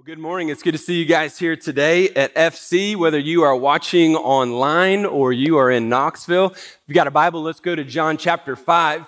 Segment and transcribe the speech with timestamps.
[0.00, 0.48] Well, good morning.
[0.48, 5.04] It's good to see you guys here today at FC, whether you are watching online
[5.04, 6.52] or you are in Knoxville.
[6.52, 9.04] If you got a Bible, let's go to John chapter 5.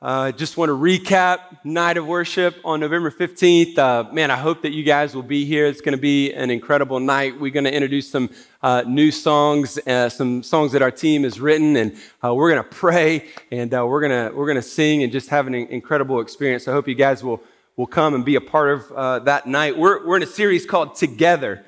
[0.00, 3.78] Uh, just want to recap night of worship on November 15th.
[3.78, 5.66] Uh, man, I hope that you guys will be here.
[5.66, 7.38] It's going to be an incredible night.
[7.38, 8.28] We're going to introduce some
[8.64, 12.64] uh, new songs, uh, some songs that our team has written, and uh, we're going
[12.64, 15.54] to pray and uh, we're going to we're going to sing and just have an
[15.54, 16.66] incredible experience.
[16.66, 17.40] I hope you guys will
[17.76, 19.78] will come and be a part of uh, that night.
[19.78, 21.64] We're, we're in a series called Together.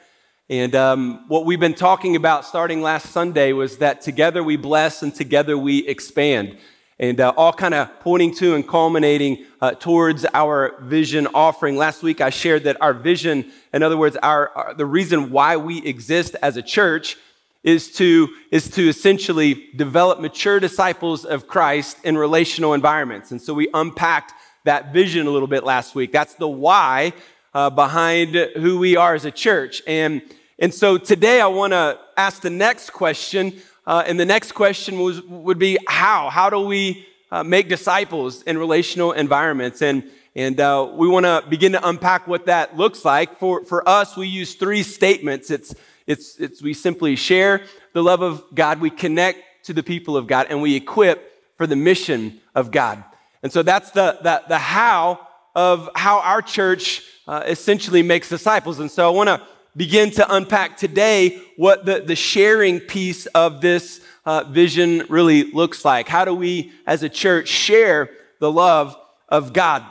[0.51, 5.03] And um, what we've been talking about starting last Sunday was that together we bless
[5.03, 6.59] and together we expand.
[6.99, 11.77] And uh, all kind of pointing to and culminating uh, towards our vision offering.
[11.77, 15.57] Last week I shared that our vision, in other words, our, our, the reason why
[15.57, 17.17] we exist as a church
[17.63, 23.31] is to, is to essentially develop mature disciples of Christ in relational environments.
[23.31, 24.35] And so we unpacked
[24.65, 26.13] that vision a little bit last week.
[26.13, 27.13] That's the why
[27.53, 29.83] uh, behind who we are as a church.
[29.87, 30.23] And,
[30.59, 33.55] and so today I want to ask the next question.
[33.87, 36.31] Uh, and the next question was, would be how?
[36.31, 39.83] How do we uh, make disciples in relational environments?
[39.83, 40.05] And,
[40.35, 43.39] and uh, we want to begin to unpack what that looks like.
[43.39, 45.51] For, for us, we use three statements.
[45.51, 45.75] It's,
[46.07, 50.27] it's, it's we simply share the love of God, we connect to the people of
[50.27, 53.05] God, and we equip for the mission of God.
[53.45, 55.21] And so that's the, the, the how
[55.55, 58.81] of how our church uh, essentially makes disciples.
[58.81, 59.43] And so I want to
[59.77, 65.85] begin to unpack today what the, the sharing piece of this uh, vision really looks
[65.85, 66.09] like.
[66.09, 68.09] How do we as a church share
[68.41, 68.97] the love
[69.29, 69.85] of God?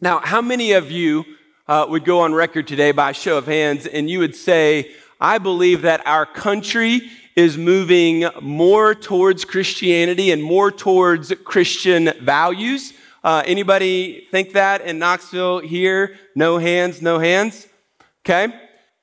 [0.00, 1.24] Now, how many of you
[1.66, 5.38] uh, would go on record today by show of hands and you would say, I
[5.38, 12.92] believe that our country is moving more towards Christianity and more towards Christian values.
[13.24, 16.16] Uh, anybody think that in Knoxville here?
[16.36, 17.66] No hands, no hands.
[18.24, 18.54] Okay.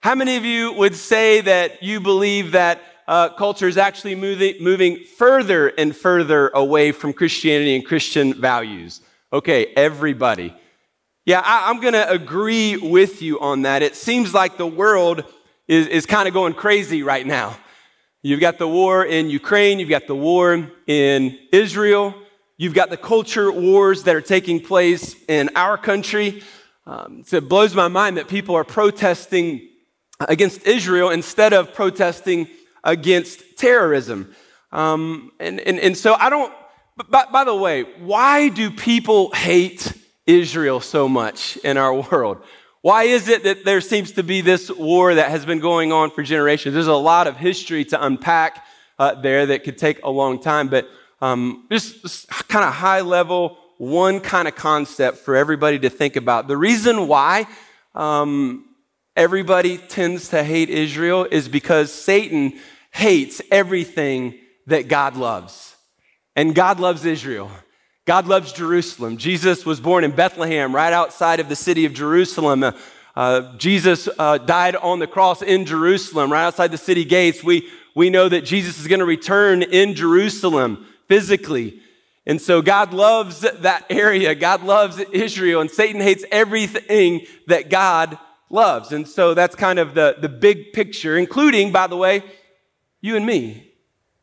[0.02, 4.56] How many of you would say that you believe that uh, culture is actually moving,
[4.62, 9.02] moving further and further away from Christianity and Christian values?
[9.34, 10.56] Okay, everybody.
[11.26, 13.82] Yeah, I, I'm going to agree with you on that.
[13.82, 15.24] It seems like the world
[15.68, 17.58] is, is kind of going crazy right now.
[18.24, 22.14] You've got the war in Ukraine, you've got the war in Israel,
[22.56, 26.44] you've got the culture wars that are taking place in our country.
[26.86, 29.68] Um, so it blows my mind that people are protesting
[30.20, 32.48] against Israel instead of protesting
[32.84, 34.36] against terrorism.
[34.72, 36.54] Um, and, and, and so I don't,
[37.10, 39.94] by, by the way, why do people hate
[40.28, 42.44] Israel so much in our world?
[42.82, 46.10] Why is it that there seems to be this war that has been going on
[46.10, 46.74] for generations?
[46.74, 48.66] There's a lot of history to unpack
[48.98, 50.88] uh, there that could take a long time, but
[51.22, 56.16] um, just, just kind of high level, one kind of concept for everybody to think
[56.16, 56.48] about.
[56.48, 57.48] The reason why
[57.94, 58.66] um,
[59.16, 62.60] everybody tends to hate Israel is because Satan
[62.92, 65.76] hates everything that God loves.
[66.36, 67.52] And God loves Israel.
[68.06, 69.18] God loves Jerusalem.
[69.18, 72.66] Jesus was born in Bethlehem, right outside of the city of Jerusalem.
[73.16, 77.44] Uh, Jesus uh, died on the cross in Jerusalem, right outside the city gates.
[77.44, 81.80] We, we know that Jesus is going to return in Jerusalem physically.
[82.26, 84.34] And so God loves that area.
[84.34, 88.18] God loves Israel, and Satan hates everything that God
[88.50, 88.92] loves.
[88.92, 92.24] And so that's kind of the, the big picture, including, by the way,
[93.00, 93.74] you and me.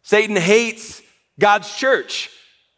[0.03, 1.01] Satan hates
[1.39, 2.31] God's church.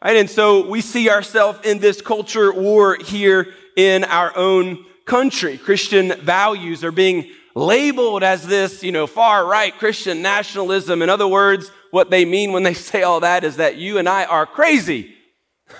[0.03, 0.17] Right?
[0.17, 5.59] And so we see ourselves in this culture war here in our own country.
[5.59, 11.03] Christian values are being labeled as this, you know, far right Christian nationalism.
[11.03, 14.09] In other words, what they mean when they say all that is that you and
[14.09, 15.15] I are crazy.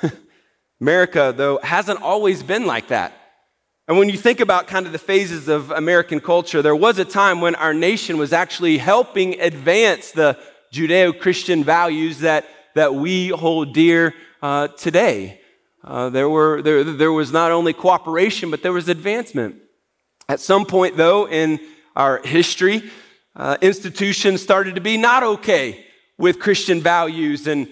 [0.81, 3.15] America, though, hasn't always been like that.
[3.89, 7.05] And when you think about kind of the phases of American culture, there was a
[7.05, 10.39] time when our nation was actually helping advance the
[10.73, 15.41] Judeo Christian values that that we hold dear uh, today.
[15.83, 19.57] Uh, there, were, there, there was not only cooperation, but there was advancement.
[20.29, 21.59] At some point, though, in
[21.97, 22.91] our history,
[23.35, 25.85] uh, institutions started to be not okay
[26.19, 27.69] with Christian values, and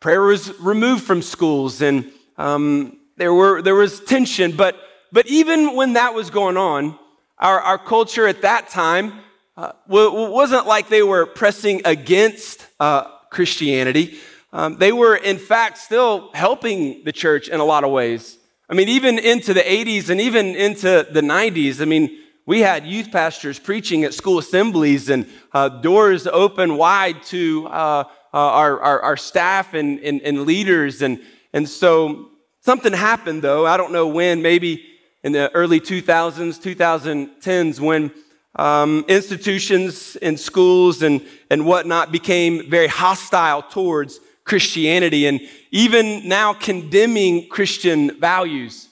[0.00, 4.52] prayer was removed from schools, and um, there, were, there was tension.
[4.52, 4.76] But,
[5.12, 6.98] but even when that was going on,
[7.38, 9.20] our, our culture at that time
[9.56, 14.18] uh, wasn't like they were pressing against uh, Christianity.
[14.52, 18.36] Um, they were, in fact, still helping the church in a lot of ways.
[18.68, 22.86] I mean, even into the 80s and even into the 90s, I mean, we had
[22.86, 28.04] youth pastors preaching at school assemblies and uh, doors open wide to uh,
[28.34, 31.02] uh, our, our, our, staff and, and, and, leaders.
[31.02, 31.20] And,
[31.52, 33.66] and so something happened, though.
[33.66, 34.84] I don't know when, maybe
[35.22, 38.10] in the early 2000s, 2010s, when
[38.56, 41.20] um, institutions and schools and,
[41.50, 45.40] and whatnot became very hostile towards Christianity and
[45.70, 48.88] even now condemning Christian values.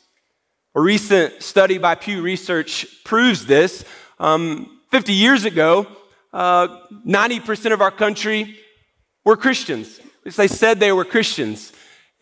[0.75, 3.85] A recent study by Pew Research proves this.
[4.19, 5.87] Um, 50 years ago,
[6.33, 6.69] uh,
[7.07, 8.57] 90% of our country
[9.25, 10.01] were Christians.
[10.25, 11.73] They said they were Christians.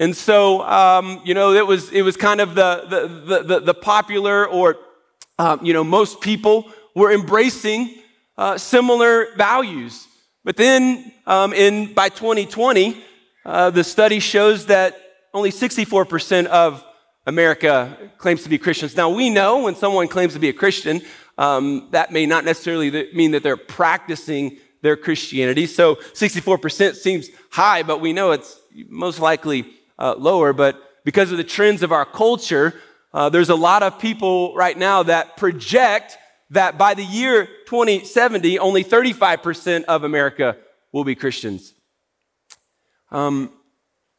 [0.01, 2.87] And so, um, you know, it was, it was kind of the,
[3.27, 4.77] the, the, the popular or,
[5.39, 7.95] uh, you know, most people were embracing
[8.37, 10.07] uh, similar values.
[10.45, 13.05] But then um, in, by 2020,
[13.45, 14.97] uh, the study shows that
[15.33, 16.85] only 64% of
[17.27, 18.97] America claims to be Christians.
[18.97, 21.03] Now, we know when someone claims to be a Christian,
[21.37, 25.67] um, that may not necessarily mean that they're practicing their Christianity.
[25.67, 28.59] So 64% seems high, but we know it's
[28.89, 29.67] most likely
[29.99, 30.53] uh, lower.
[30.53, 32.75] But because of the trends of our culture,
[33.13, 36.17] uh, there's a lot of people right now that project
[36.51, 40.57] that by the year 2070, only 35% of America
[40.93, 41.75] will be Christians.
[43.11, 43.51] Um,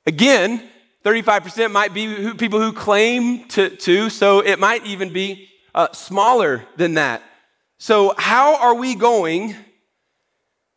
[0.05, 0.63] again,
[1.05, 5.91] 35% might be who, people who claim to, to, so it might even be uh,
[5.93, 7.23] smaller than that.
[7.77, 9.55] So, how are we going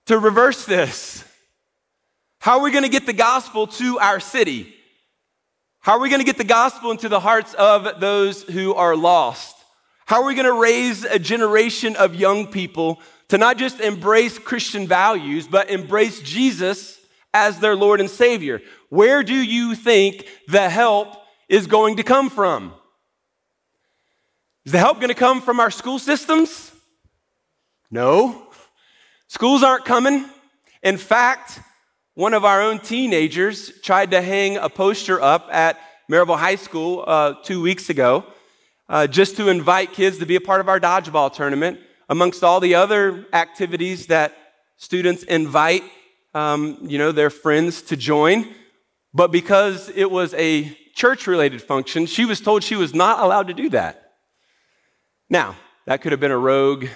[0.06, 1.24] to reverse this?
[2.38, 4.74] How are we going to get the gospel to our city?
[5.80, 8.94] How are we going to get the gospel into the hearts of those who are
[8.94, 9.56] lost?
[10.06, 14.38] How are we going to raise a generation of young people to not just embrace
[14.38, 17.00] Christian values, but embrace Jesus
[17.34, 18.60] as their Lord and Savior?
[18.88, 21.16] Where do you think the help
[21.48, 22.74] is going to come from?
[24.64, 26.72] Is the help going to come from our school systems?
[27.90, 28.46] No.
[29.28, 30.24] Schools aren't coming.
[30.82, 31.60] In fact,
[32.14, 35.78] one of our own teenagers tried to hang a poster up at
[36.10, 38.26] Maryville High School uh, two weeks ago
[38.92, 41.80] uh, just to invite kids to be a part of our dodgeball tournament,
[42.10, 44.36] amongst all the other activities that
[44.76, 45.82] students invite
[46.34, 48.48] um, you know, their friends to join.
[49.14, 53.48] But because it was a church related function, she was told she was not allowed
[53.48, 54.12] to do that.
[55.28, 55.56] Now,
[55.86, 56.86] that could have been a rogue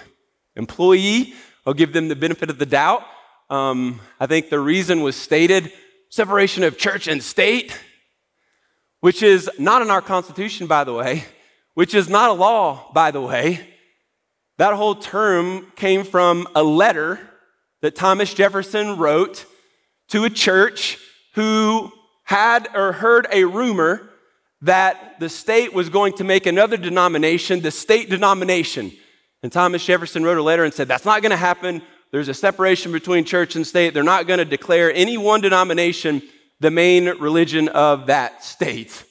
[0.55, 1.33] employee.
[1.65, 3.03] I'll give them the benefit of the doubt.
[3.49, 5.71] Um, I think the reason was stated
[6.09, 7.77] separation of church and state,
[8.99, 11.25] which is not in our Constitution, by the way,
[11.73, 13.67] which is not a law, by the way.
[14.57, 17.19] That whole term came from a letter
[17.81, 19.45] that Thomas Jefferson wrote
[20.09, 20.97] to a church
[21.35, 21.91] who
[22.23, 24.09] had or heard a rumor
[24.61, 28.91] that the state was going to make another denomination, the state denomination.
[29.43, 31.81] And Thomas Jefferson wrote a letter and said, That's not going to happen.
[32.11, 33.93] There's a separation between church and state.
[33.93, 36.21] They're not going to declare any one denomination
[36.59, 39.03] the main religion of that state.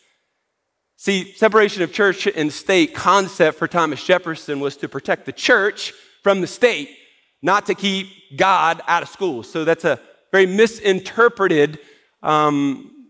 [0.97, 5.93] See, separation of church and state concept for Thomas Jefferson was to protect the church
[6.23, 6.91] from the state,
[7.43, 9.43] not to keep God out of school.
[9.43, 10.01] So that's a
[10.33, 11.79] very misinterpreted
[12.23, 13.07] um,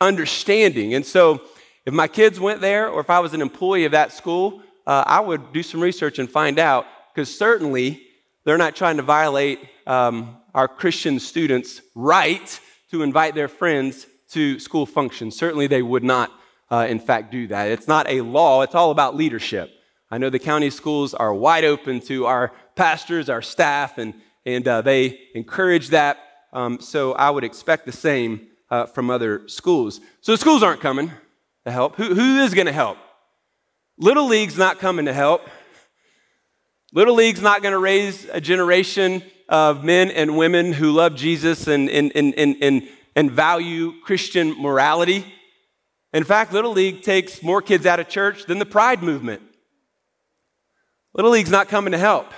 [0.00, 0.94] understanding.
[0.94, 1.42] And so,
[1.84, 5.02] if my kids went there or if I was an employee of that school, uh,
[5.04, 8.00] I would do some research and find out because certainly
[8.44, 12.60] they're not trying to violate um, our Christian students' right
[12.92, 15.36] to invite their friends to school functions.
[15.36, 16.30] Certainly, they would not,
[16.70, 17.68] uh, in fact, do that.
[17.68, 19.70] It's not a law, it's all about leadership.
[20.10, 24.14] I know the county schools are wide open to our pastors, our staff, and,
[24.44, 26.18] and uh, they encourage that.
[26.52, 30.00] Um, so I would expect the same uh, from other schools.
[30.20, 31.10] So schools aren't coming
[31.64, 31.96] to help.
[31.96, 32.98] Who, who is going to help?
[33.98, 35.48] Little League's not coming to help.
[36.92, 41.66] Little League's not going to raise a generation of men and women who love Jesus
[41.66, 45.24] and, and, and, and, and value Christian morality.
[46.12, 49.42] In fact, Little League takes more kids out of church than the Pride movement.
[51.14, 52.32] Little League's not coming to help.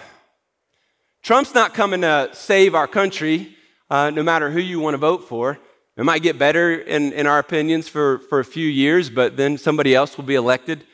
[1.25, 3.57] Trump's not coming to save our country,
[3.89, 5.59] uh, no matter who you want to vote for.
[5.97, 9.57] It might get better in, in our opinions for, for a few years, but then
[9.57, 10.85] somebody else will be elected.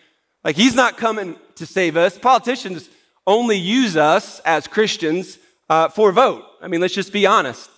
[0.44, 2.16] Like, he's not coming to save us.
[2.16, 2.90] Politicians
[3.26, 5.37] only use us as Christians
[5.68, 6.44] uh, for vote.
[6.62, 7.68] I mean, let's just be honest.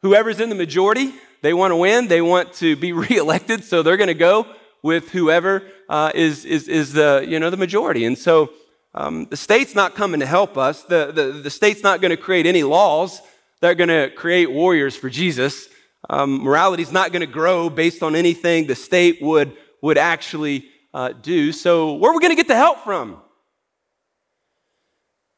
[0.00, 3.98] Whoever's in the majority, they want to win, they want to be reelected, so they're
[3.98, 4.46] going to go
[4.82, 8.06] with whoever uh, is, is, is the, you know, the majority.
[8.06, 8.50] And so
[8.94, 10.82] um, the state's not coming to help us.
[10.82, 13.20] The, the, the state's not going to create any laws
[13.60, 15.68] that are going to create warriors for Jesus.
[16.10, 20.66] Um, morality is not going to grow based on anything the state would, would actually
[20.92, 21.52] uh, do.
[21.52, 23.18] So, where are we going to get the help from?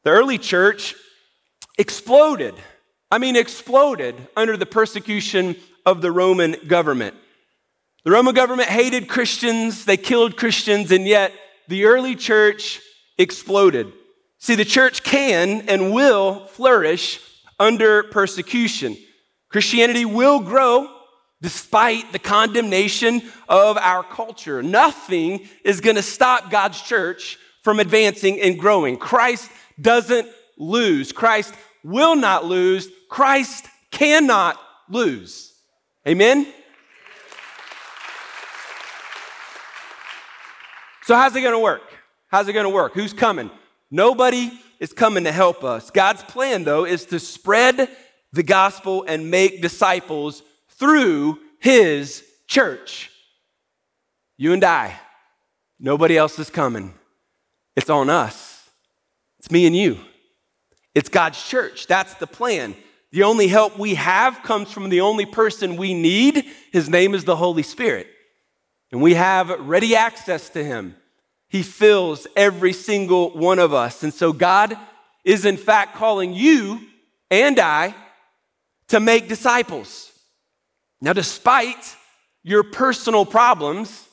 [0.03, 0.95] The early church
[1.77, 2.55] exploded.
[3.11, 7.15] I mean, exploded under the persecution of the Roman government.
[8.03, 11.31] The Roman government hated Christians, they killed Christians, and yet
[11.67, 12.81] the early church
[13.17, 13.91] exploded.
[14.37, 17.19] See, the church can and will flourish
[17.59, 18.97] under persecution.
[19.49, 20.91] Christianity will grow
[21.41, 24.63] despite the condemnation of our culture.
[24.63, 28.97] Nothing is going to stop God's church from advancing and growing.
[28.97, 31.11] Christ doesn't lose.
[31.11, 31.53] Christ
[31.83, 32.89] will not lose.
[33.09, 35.53] Christ cannot lose.
[36.07, 36.45] Amen?
[41.03, 41.94] So, how's it going to work?
[42.27, 42.93] How's it going to work?
[42.93, 43.49] Who's coming?
[43.91, 45.91] Nobody is coming to help us.
[45.91, 47.89] God's plan, though, is to spread
[48.33, 53.11] the gospel and make disciples through his church.
[54.37, 54.99] You and I.
[55.79, 56.93] Nobody else is coming.
[57.75, 58.69] It's on us.
[59.39, 59.99] It's me and you.
[60.93, 61.87] It's God's church.
[61.87, 62.75] That's the plan.
[63.11, 66.45] The only help we have comes from the only person we need.
[66.71, 68.07] His name is the Holy Spirit.
[68.91, 70.95] And we have ready access to him.
[71.55, 74.03] He fills every single one of us.
[74.03, 74.77] And so God
[75.23, 76.81] is, in fact, calling you
[77.31, 77.95] and I
[78.89, 80.11] to make disciples.
[80.99, 81.95] Now, despite
[82.43, 84.05] your personal problems,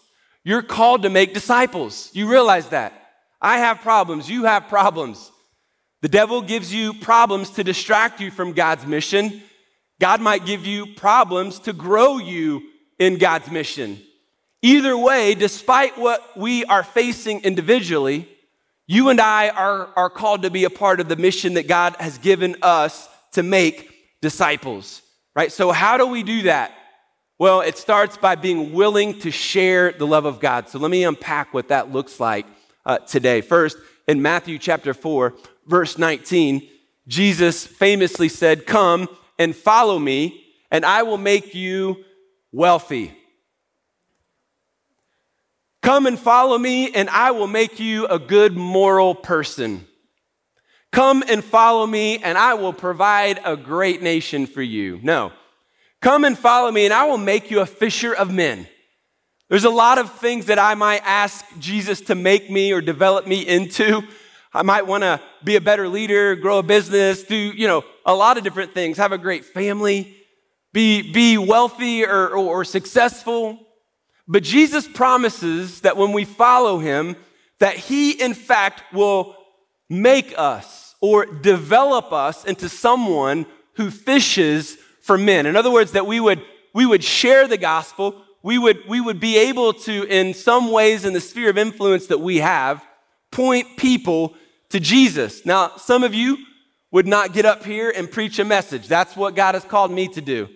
[0.44, 2.10] you're called to make disciples.
[2.12, 2.92] You realize that.
[3.40, 4.30] I have problems.
[4.30, 5.32] You have problems.
[6.00, 9.42] The devil gives you problems to distract you from God's mission.
[10.00, 12.62] God might give you problems to grow you
[13.00, 14.00] in God's mission.
[14.62, 18.28] Either way, despite what we are facing individually,
[18.86, 21.96] you and I are, are called to be a part of the mission that God
[21.98, 25.02] has given us to make disciples,
[25.34, 25.50] right?
[25.50, 26.72] So, how do we do that?
[27.38, 30.68] Well, it starts by being willing to share the love of God.
[30.68, 32.46] So, let me unpack what that looks like
[32.86, 33.40] uh, today.
[33.40, 35.34] First, in Matthew chapter 4,
[35.66, 36.68] verse 19,
[37.08, 42.04] Jesus famously said, Come and follow me, and I will make you
[42.52, 43.16] wealthy.
[45.92, 49.86] Come and follow me, and I will make you a good moral person.
[50.90, 55.00] Come and follow me, and I will provide a great nation for you.
[55.02, 55.32] No.
[56.00, 58.66] Come and follow me, and I will make you a fisher of men.
[59.50, 63.26] There's a lot of things that I might ask Jesus to make me or develop
[63.26, 64.00] me into.
[64.54, 68.14] I might want to be a better leader, grow a business, do, you know, a
[68.14, 70.16] lot of different things, have a great family,
[70.72, 73.68] be, be wealthy or, or, or successful.
[74.28, 77.16] But Jesus promises that when we follow him,
[77.58, 79.36] that he in fact will
[79.88, 85.46] make us or develop us into someone who fishes for men.
[85.46, 89.20] In other words, that we would, we would share the gospel, we would, we would
[89.20, 92.84] be able to, in some ways, in the sphere of influence that we have,
[93.30, 94.34] point people
[94.70, 95.44] to Jesus.
[95.44, 96.38] Now, some of you
[96.90, 98.86] would not get up here and preach a message.
[98.88, 100.48] That's what God has called me to do.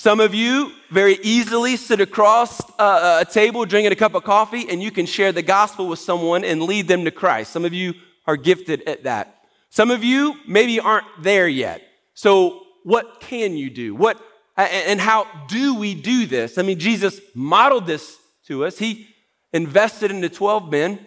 [0.00, 4.66] Some of you very easily sit across a, a table drinking a cup of coffee
[4.70, 7.52] and you can share the gospel with someone and lead them to Christ.
[7.52, 7.92] Some of you
[8.26, 9.44] are gifted at that.
[9.68, 11.82] Some of you maybe aren't there yet.
[12.14, 13.94] So, what can you do?
[13.94, 14.18] What
[14.56, 16.56] and how do we do this?
[16.56, 18.16] I mean, Jesus modeled this
[18.46, 18.78] to us.
[18.78, 19.06] He
[19.52, 21.06] invested in the 12 men.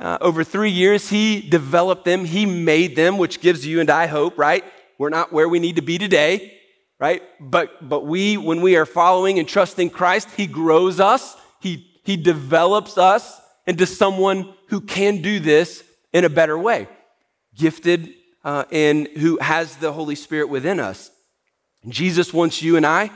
[0.00, 4.08] Uh, over three years, he developed them, he made them, which gives you and I
[4.08, 4.64] hope, right?
[4.98, 6.54] We're not where we need to be today
[6.98, 7.22] right?
[7.40, 12.16] But, but we, when we are following and trusting Christ, He grows us, He, he
[12.16, 16.88] develops us into someone who can do this in a better way,
[17.54, 21.10] gifted uh, and who has the Holy Spirit within us.
[21.88, 23.10] Jesus wants you and I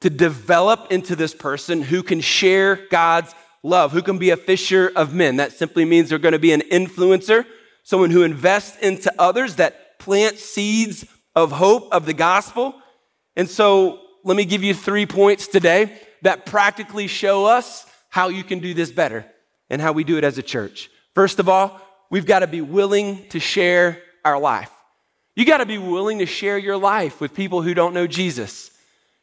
[0.00, 4.92] to develop into this person who can share God's love, who can be a fisher
[4.94, 5.36] of men.
[5.36, 7.44] That simply means they're going to be an influencer,
[7.82, 12.74] someone who invests into others, that plants seeds of hope of the gospel
[13.38, 15.92] and so let me give you three points today
[16.22, 19.24] that practically show us how you can do this better
[19.70, 20.90] and how we do it as a church.
[21.14, 21.80] First of all,
[22.10, 24.72] we've got to be willing to share our life.
[25.36, 28.72] You got to be willing to share your life with people who don't know Jesus.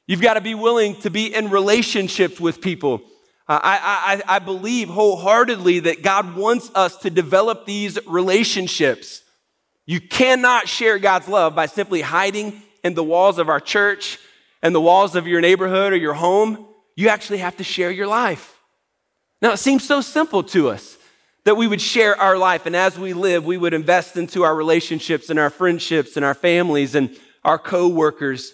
[0.08, 3.02] You've got to be willing to be in relationships with people.
[3.50, 9.24] Uh, I, I, I believe wholeheartedly that God wants us to develop these relationships.
[9.86, 14.20] You cannot share God's love by simply hiding in the walls of our church
[14.62, 18.06] and the walls of your neighborhood or your home, you actually have to share your
[18.06, 18.60] life.
[19.42, 20.96] Now, it seems so simple to us
[21.46, 24.56] that we would share our life, and as we live, we would invest into our
[24.56, 27.10] relationships and our friendships and our families and
[27.44, 28.54] our co workers.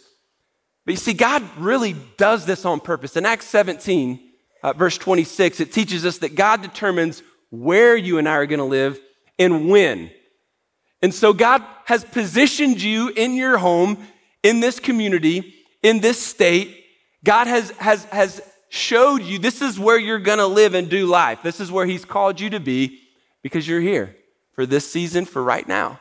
[0.85, 3.17] But you see, God really does this on purpose.
[3.17, 4.19] In Acts 17,
[4.63, 8.59] uh, verse 26, it teaches us that God determines where you and I are going
[8.59, 8.97] to live
[9.37, 10.09] and when.
[11.01, 13.97] And so God has positioned you in your home
[14.43, 16.85] in this community, in this state,
[17.23, 21.05] God has, has, has showed you this is where you're going to live and do
[21.05, 21.43] life.
[21.43, 22.99] This is where He's called you to be
[23.41, 24.15] because you're here
[24.53, 25.99] for this season, for right now.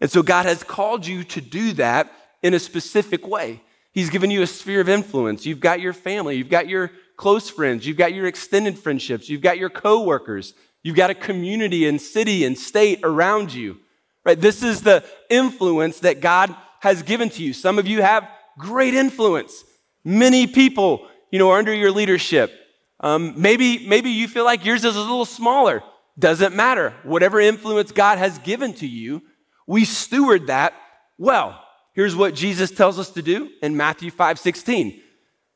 [0.00, 2.12] And so God has called you to do that
[2.42, 3.62] in a specific way.
[3.92, 5.46] He's given you a sphere of influence.
[5.46, 9.40] You've got your family, you've got your close friends, you've got your extended friendships, you've
[9.40, 10.52] got your coworkers,
[10.82, 13.78] you've got a community and city and state around you.
[14.24, 14.40] Right?
[14.40, 17.52] This is the influence that God has given to you.
[17.52, 19.64] Some of you have great influence.
[20.04, 22.52] Many people, you know, are under your leadership.
[23.00, 25.82] Um, maybe, maybe you feel like yours is a little smaller.
[26.18, 26.94] Doesn't matter.
[27.02, 29.22] Whatever influence God has given to you,
[29.66, 30.74] we steward that
[31.18, 31.60] well.
[31.94, 35.00] Here's what Jesus tells us to do in Matthew 5 16.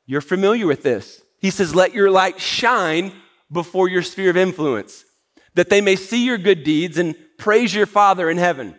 [0.06, 1.20] You're familiar with this.
[1.38, 3.12] He says, Let your light shine
[3.52, 5.04] before your sphere of influence,
[5.54, 8.74] that they may see your good deeds and praise your Father in heaven.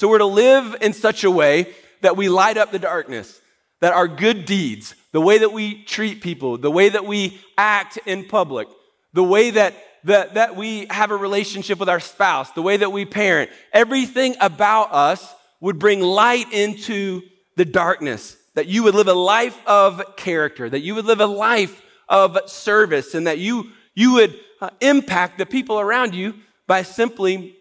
[0.00, 3.38] So we're to live in such a way that we light up the darkness,
[3.82, 7.98] that our good deeds, the way that we treat people, the way that we act
[8.06, 8.66] in public,
[9.12, 12.92] the way that, that, that we have a relationship with our spouse, the way that
[12.92, 17.20] we parent, everything about us would bring light into
[17.56, 21.26] the darkness, that you would live a life of character, that you would live a
[21.26, 26.80] life of service, and that you, you would uh, impact the people around you by
[26.84, 27.54] simply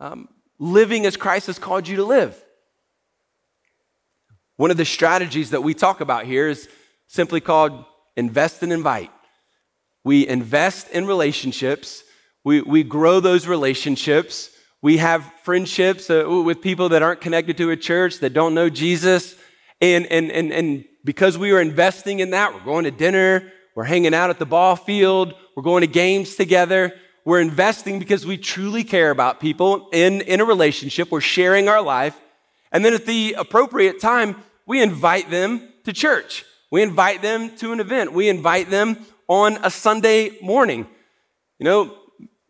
[0.00, 2.40] um, living as Christ has called you to live.
[4.56, 6.68] One of the strategies that we talk about here is
[7.08, 7.84] simply called
[8.16, 9.10] invest and invite.
[10.04, 12.04] We invest in relationships,
[12.44, 14.50] we, we grow those relationships
[14.84, 18.68] we have friendships uh, with people that aren't connected to a church, that don't know
[18.68, 19.34] Jesus.
[19.80, 23.84] And, and, and, and because we are investing in that, we're going to dinner, we're
[23.84, 26.92] hanging out at the ball field, we're going to games together.
[27.24, 31.10] We're investing because we truly care about people in, in a relationship.
[31.10, 32.20] We're sharing our life.
[32.70, 36.44] And then at the appropriate time, we invite them to church.
[36.70, 38.12] We invite them to an event.
[38.12, 40.86] We invite them on a Sunday morning.
[41.58, 41.96] You know,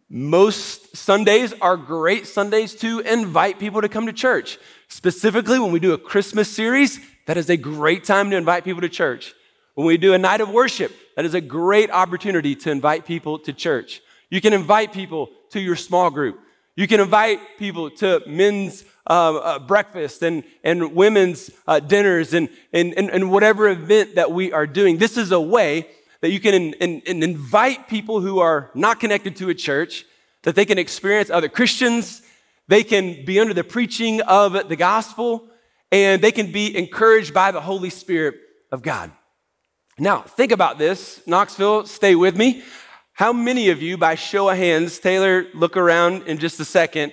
[0.08, 4.58] most Sundays are great Sundays to invite people to come to church.
[4.88, 8.80] Specifically, when we do a Christmas series, that is a great time to invite people
[8.80, 9.34] to church.
[9.74, 13.38] When we do a night of worship, that is a great opportunity to invite people
[13.40, 14.00] to church.
[14.34, 16.40] You can invite people to your small group.
[16.74, 22.48] You can invite people to men's uh, uh, breakfast and, and women's uh, dinners and,
[22.72, 24.98] and, and, and whatever event that we are doing.
[24.98, 25.86] This is a way
[26.20, 30.04] that you can in, in, in invite people who are not connected to a church,
[30.42, 32.20] that they can experience other Christians,
[32.66, 35.46] they can be under the preaching of the gospel,
[35.92, 38.34] and they can be encouraged by the Holy Spirit
[38.72, 39.12] of God.
[39.96, 41.24] Now, think about this.
[41.24, 42.64] Knoxville, stay with me.
[43.14, 47.12] How many of you, by show of hands, Taylor, look around in just a second,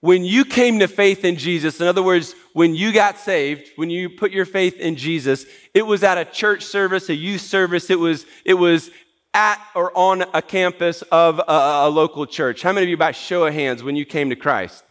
[0.00, 3.90] when you came to faith in Jesus, in other words, when you got saved, when
[3.90, 7.90] you put your faith in Jesus, it was at a church service, a youth service,
[7.90, 8.90] it was, it was
[9.34, 11.42] at or on a campus of a,
[11.86, 12.62] a local church.
[12.62, 14.84] How many of you, by show of hands, when you came to Christ?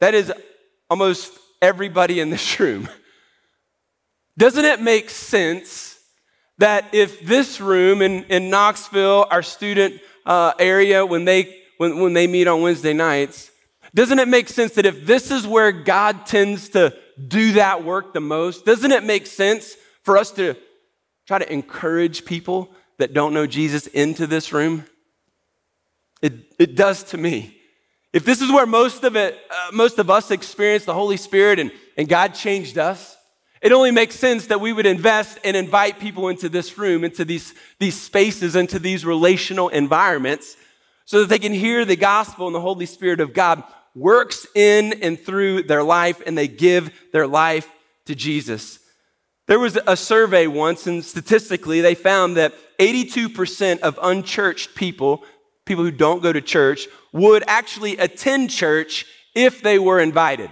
[0.00, 0.32] That is
[0.90, 2.88] almost everybody in this room.
[4.36, 5.91] Doesn't it make sense
[6.62, 12.12] that if this room in, in Knoxville, our student uh, area, when they, when, when
[12.12, 13.50] they meet on Wednesday nights,
[13.92, 16.96] doesn't it make sense that if this is where God tends to
[17.26, 20.54] do that work the most, doesn't it make sense for us to
[21.26, 24.84] try to encourage people that don't know Jesus into this room?
[26.22, 27.56] It, it does to me.
[28.12, 31.58] If this is where most of it, uh, most of us experience the Holy Spirit
[31.58, 33.16] and, and God changed us,
[33.62, 37.24] it only makes sense that we would invest and invite people into this room, into
[37.24, 40.56] these, these spaces, into these relational environments,
[41.04, 43.62] so that they can hear the gospel and the Holy Spirit of God
[43.94, 47.68] works in and through their life and they give their life
[48.06, 48.80] to Jesus.
[49.46, 55.24] There was a survey once, and statistically, they found that 82% of unchurched people,
[55.66, 60.50] people who don't go to church, would actually attend church if they were invited.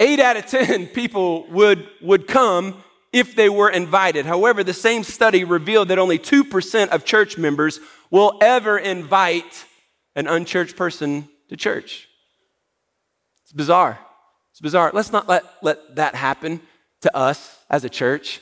[0.00, 4.26] Eight out of 10 people would, would come if they were invited.
[4.26, 7.78] However, the same study revealed that only 2% of church members
[8.10, 9.66] will ever invite
[10.14, 12.08] an unchurched person to church.
[13.44, 13.98] It's bizarre.
[14.52, 14.90] It's bizarre.
[14.94, 16.60] Let's not let, let that happen
[17.02, 18.40] to us as a church.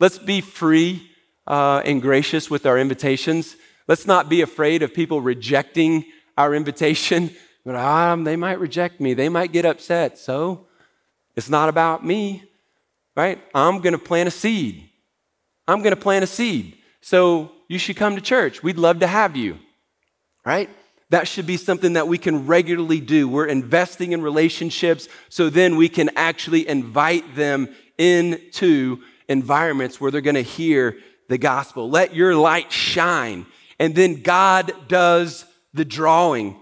[0.00, 1.10] Let's be free
[1.46, 3.56] uh, and gracious with our invitations.
[3.88, 6.04] Let's not be afraid of people rejecting
[6.36, 7.30] our invitation.
[7.64, 9.12] But um, they might reject me.
[9.12, 10.16] They might get upset.
[10.16, 10.67] So
[11.38, 12.42] it's not about me,
[13.14, 13.38] right?
[13.54, 14.90] I'm going to plant a seed.
[15.68, 16.76] I'm going to plant a seed.
[17.00, 18.60] So you should come to church.
[18.64, 19.56] We'd love to have you,
[20.44, 20.68] right?
[21.10, 23.28] That should be something that we can regularly do.
[23.28, 28.98] We're investing in relationships so then we can actually invite them into
[29.28, 30.98] environments where they're going to hear
[31.28, 31.88] the gospel.
[31.88, 33.46] Let your light shine.
[33.78, 36.56] And then God does the drawing,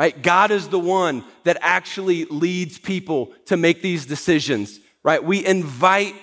[0.00, 0.22] right?
[0.22, 5.22] God is the one that actually leads people to make these decisions, right?
[5.22, 6.14] We invite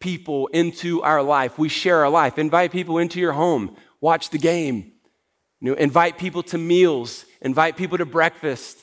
[0.00, 1.58] people into our life.
[1.58, 2.36] We share our life.
[2.36, 3.74] Invite people into your home.
[4.02, 4.92] Watch the game.
[5.60, 7.24] You know, invite people to meals.
[7.40, 8.76] Invite people to breakfast.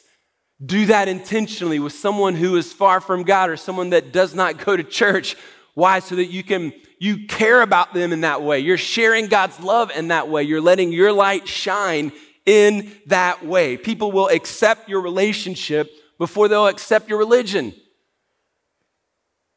[0.66, 4.66] Do that intentionally with someone who is far from God or someone that does not
[4.66, 5.36] go to church.
[5.76, 6.00] Why?
[6.00, 8.58] So that you can you care about them in that way.
[8.58, 10.42] You're sharing God's love in that way.
[10.42, 12.12] You're letting your light shine
[12.46, 13.78] in that way.
[13.78, 17.74] People will accept your relationship before they'll accept your religion.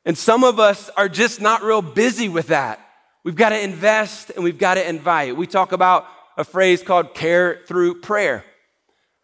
[0.04, 2.80] And some of us are just not real busy with that.
[3.24, 5.36] We've got to invest and we've got to invite.
[5.36, 8.44] We talk about a phrase called care through prayer.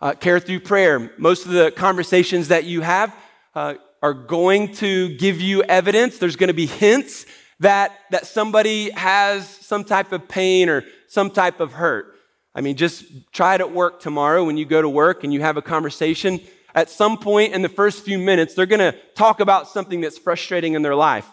[0.00, 1.10] Uh, care through prayer.
[1.18, 3.14] Most of the conversations that you have
[3.56, 6.18] uh, are going to give you evidence.
[6.18, 7.26] There's going to be hints
[7.58, 12.14] that, that somebody has some type of pain or some type of hurt.
[12.58, 15.40] I mean, just try it at work tomorrow when you go to work and you
[15.42, 16.40] have a conversation.
[16.74, 20.18] At some point in the first few minutes, they're going to talk about something that's
[20.18, 21.24] frustrating in their life.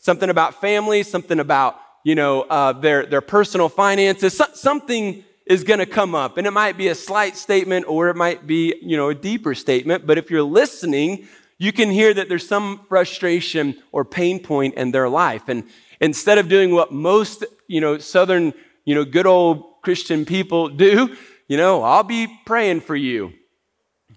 [0.00, 4.36] Something about family, something about, you know, uh, their, their personal finances.
[4.36, 6.36] So, something is going to come up.
[6.36, 9.54] And it might be a slight statement or it might be, you know, a deeper
[9.54, 10.04] statement.
[10.04, 14.90] But if you're listening, you can hear that there's some frustration or pain point in
[14.90, 15.44] their life.
[15.46, 15.62] And
[16.00, 18.52] instead of doing what most, you know, Southern,
[18.84, 21.16] you know, good old Christian people do,
[21.48, 23.32] you know, I'll be praying for you,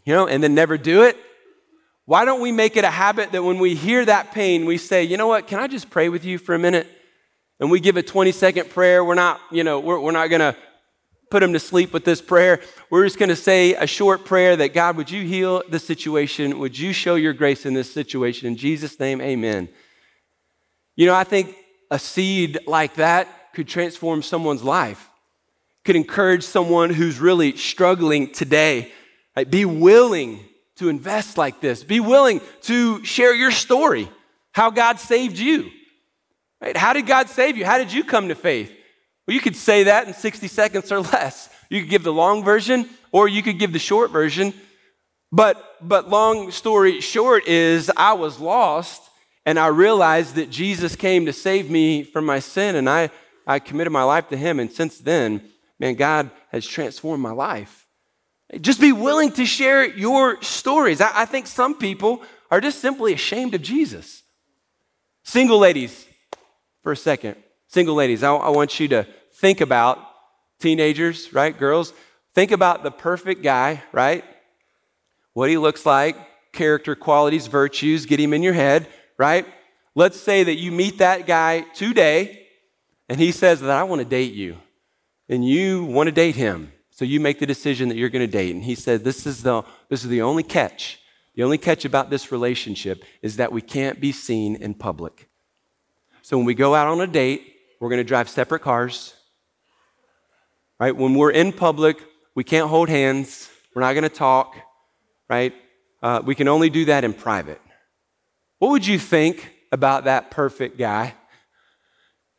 [0.05, 1.17] you know, and then never do it.
[2.05, 5.03] Why don't we make it a habit that when we hear that pain, we say,
[5.03, 6.87] you know what, can I just pray with you for a minute?
[7.59, 9.03] And we give a 20 second prayer.
[9.03, 10.55] We're not, you know, we're, we're not going to
[11.31, 12.61] put them to sleep with this prayer.
[12.89, 16.59] We're just going to say a short prayer that God, would you heal the situation?
[16.59, 18.47] Would you show your grace in this situation?
[18.47, 19.69] In Jesus' name, amen.
[20.95, 21.55] You know, I think
[21.89, 25.09] a seed like that could transform someone's life,
[25.83, 28.91] could encourage someone who's really struggling today.
[29.35, 29.49] Right?
[29.49, 34.09] Be willing to invest like this, be willing to share your story,
[34.51, 35.71] how God saved you.
[36.61, 36.75] Right?
[36.75, 37.65] How did God save you?
[37.65, 38.71] How did you come to faith?
[39.27, 41.49] Well, you could say that in 60 seconds or less.
[41.69, 44.53] You could give the long version or you could give the short version.
[45.31, 49.01] But, but long story short is I was lost
[49.45, 53.09] and I realized that Jesus came to save me from my sin and I,
[53.45, 54.59] I committed my life to him.
[54.59, 55.41] And since then,
[55.79, 57.87] man, God has transformed my life.
[58.61, 61.01] Just be willing to share your stories.
[61.01, 64.23] I, I think some people are just simply ashamed of Jesus.
[65.23, 66.05] Single ladies,
[66.83, 67.35] for a second.
[67.67, 69.99] Single ladies, I, I want you to think about
[70.59, 71.57] teenagers, right?
[71.57, 71.93] Girls,
[72.33, 74.23] think about the perfect guy, right?
[75.33, 76.15] What he looks like,
[76.53, 79.45] character qualities, virtues, get him in your head, right?
[79.95, 82.44] Let's say that you meet that guy today
[83.07, 84.57] and he says that I want to date you
[85.29, 86.71] and you want to date him.
[86.91, 88.55] So you make the decision that you're going to date.
[88.55, 90.99] And he said, this is, the, this is the only catch.
[91.35, 95.27] The only catch about this relationship is that we can't be seen in public.
[96.21, 99.13] So when we go out on a date, we're going to drive separate cars.
[100.79, 100.95] Right?
[100.95, 102.01] When we're in public,
[102.33, 103.49] we can't hold hands.
[103.73, 104.55] We're not going to talk.
[105.29, 105.53] Right?
[106.01, 107.59] Uh, we can only do that in private.
[108.59, 111.13] What would you think about that perfect guy?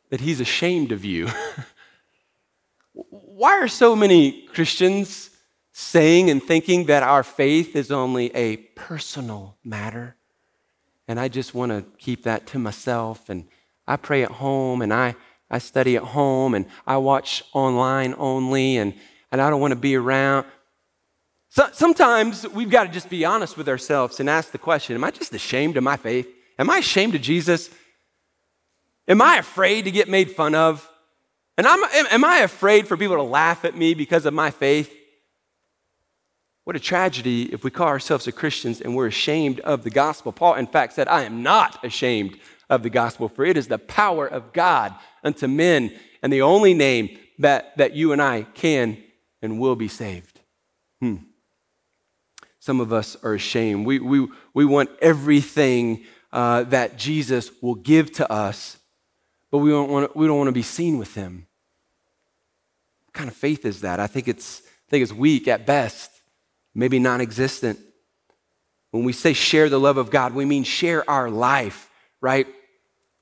[0.09, 1.29] That he's ashamed of you.
[2.93, 5.29] Why are so many Christians
[5.71, 10.15] saying and thinking that our faith is only a personal matter?
[11.07, 13.29] And I just want to keep that to myself.
[13.29, 13.47] And
[13.87, 15.15] I pray at home and I
[15.49, 18.93] I study at home and I watch online only and,
[19.31, 20.45] and I don't want to be around.
[21.49, 25.03] So, sometimes we've got to just be honest with ourselves and ask the question Am
[25.03, 26.27] I just ashamed of my faith?
[26.59, 27.69] Am I ashamed of Jesus?
[29.07, 30.89] Am I afraid to get made fun of?
[31.57, 34.93] And I'm, am I afraid for people to laugh at me because of my faith?
[36.65, 40.31] What a tragedy if we call ourselves a Christians and we're ashamed of the gospel.
[40.33, 42.37] Paul, in fact, said, I am not ashamed
[42.69, 44.93] of the gospel, for it is the power of God
[45.23, 48.97] unto men and the only name that, that you and I can
[49.41, 50.41] and will be saved.
[50.99, 51.15] Hmm.
[52.59, 53.85] Some of us are ashamed.
[53.85, 58.76] We, we, we want everything uh, that Jesus will give to us,
[59.57, 61.47] but we don't, want to, we don't want to be seen with him.
[63.07, 63.99] What kind of faith is that?
[63.99, 66.11] I think it's, I think it's weak at best,
[66.75, 67.79] maybe non existent.
[68.91, 71.89] When we say share the love of God, we mean share our life,
[72.21, 72.47] right?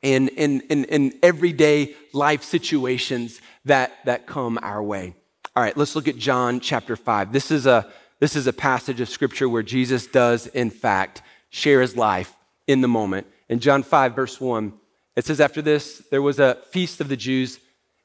[0.05, 5.15] in, in, in, in everyday life situations that, that come our way.
[5.55, 7.33] All right, let's look at John chapter 5.
[7.33, 11.81] This is, a, this is a passage of scripture where Jesus does, in fact, share
[11.81, 12.35] his life
[12.67, 13.25] in the moment.
[13.49, 14.73] In John 5, verse 1,
[15.15, 17.59] it says, After this, there was a feast of the Jews,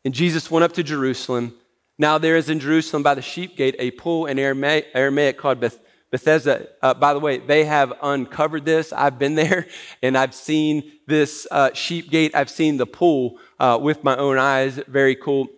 [0.05, 1.55] And Jesus went up to Jerusalem.
[1.99, 5.61] Now there is in Jerusalem by the sheep gate a pool in Aramaic, Aramaic called
[5.61, 5.79] Beth,
[6.11, 6.69] Bethesda.
[6.81, 8.93] Uh, by the way, they have uncovered this.
[8.93, 9.67] I've been there
[10.03, 12.35] and I've seen this uh, sheep gate.
[12.35, 14.81] I've seen the pool uh, with my own eyes.
[14.89, 15.49] Very cool,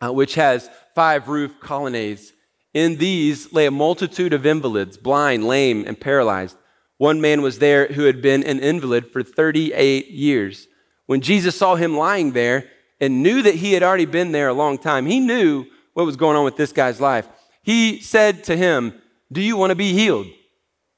[0.00, 2.32] uh, which has five roof colonnades.
[2.72, 6.56] In these lay a multitude of invalids, blind, lame, and paralyzed.
[6.96, 10.66] One man was there who had been an invalid for 38 years.
[11.06, 14.54] When Jesus saw him lying there and knew that he had already been there a
[14.54, 17.28] long time, he knew what was going on with this guy's life.
[17.62, 18.94] He said to him,
[19.32, 20.26] Do you want to be healed?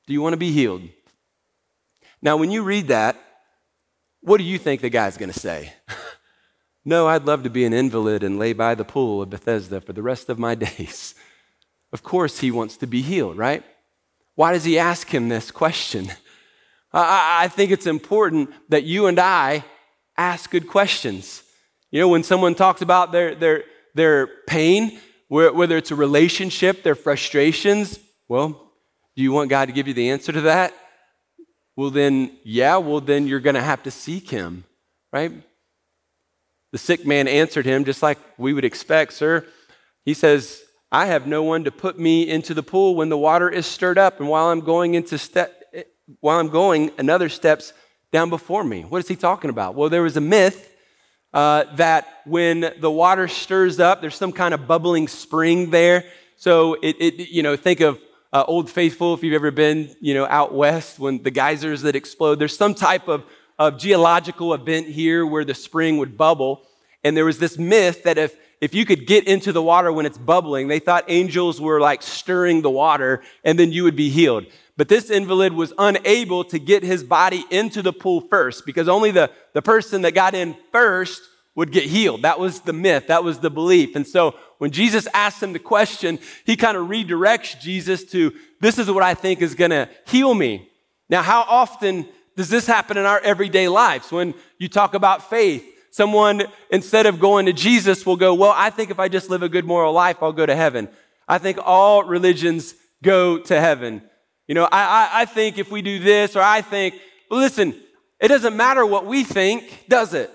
[0.06, 0.82] Do you want to be healed?
[2.22, 3.16] Now, when you read that,
[4.20, 5.72] what do you think the guy's going to say?
[6.84, 9.92] no, I'd love to be an invalid and lay by the pool of Bethesda for
[9.92, 11.14] the rest of my days.
[11.92, 13.62] Of course, he wants to be healed, right?
[14.34, 16.10] Why does he ask him this question?
[16.92, 19.64] I, I think it's important that you and I
[20.18, 21.42] ask good questions.
[21.90, 26.94] You know, when someone talks about their, their, their pain, whether it's a relationship, their
[26.94, 27.98] frustrations,
[28.28, 28.72] well,
[29.16, 30.74] do you want God to give you the answer to that?
[31.76, 34.64] Well, then, yeah, well, then you're going to have to seek Him,
[35.12, 35.32] right?
[36.76, 39.46] The sick man answered him just like we would expect, sir.
[40.04, 43.48] He says, I have no one to put me into the pool when the water
[43.48, 45.84] is stirred up, and while I'm going into step, eh,
[46.20, 47.72] while I'm going, another steps
[48.12, 48.82] down before me.
[48.82, 49.74] What is he talking about?
[49.74, 50.72] Well, there was a myth
[51.32, 56.04] uh, that when the water stirs up, there's some kind of bubbling spring there.
[56.36, 58.00] So it, it you know, think of
[58.32, 61.96] uh, Old Faithful if you've ever been, you know, out west when the geysers that
[61.96, 62.38] explode.
[62.38, 63.24] There's some type of,
[63.58, 66.66] of geological event here where the spring would bubble.
[67.04, 70.06] And there was this myth that if if you could get into the water when
[70.06, 74.08] it's bubbling, they thought angels were like stirring the water and then you would be
[74.08, 74.46] healed.
[74.76, 79.10] But this invalid was unable to get his body into the pool first because only
[79.10, 81.22] the, the person that got in first
[81.54, 82.22] would get healed.
[82.22, 83.96] That was the myth, that was the belief.
[83.96, 88.78] And so when Jesus asked him the question, he kind of redirects Jesus to, This
[88.78, 90.70] is what I think is going to heal me.
[91.08, 95.64] Now, how often does this happen in our everyday lives when you talk about faith?
[95.90, 99.42] Someone, instead of going to Jesus, will go, Well, I think if I just live
[99.42, 100.90] a good moral life, I'll go to heaven.
[101.26, 104.02] I think all religions go to heaven.
[104.46, 106.94] You know, I, I, I think if we do this, or I think,
[107.30, 107.74] listen,
[108.20, 110.30] it doesn't matter what we think, does it?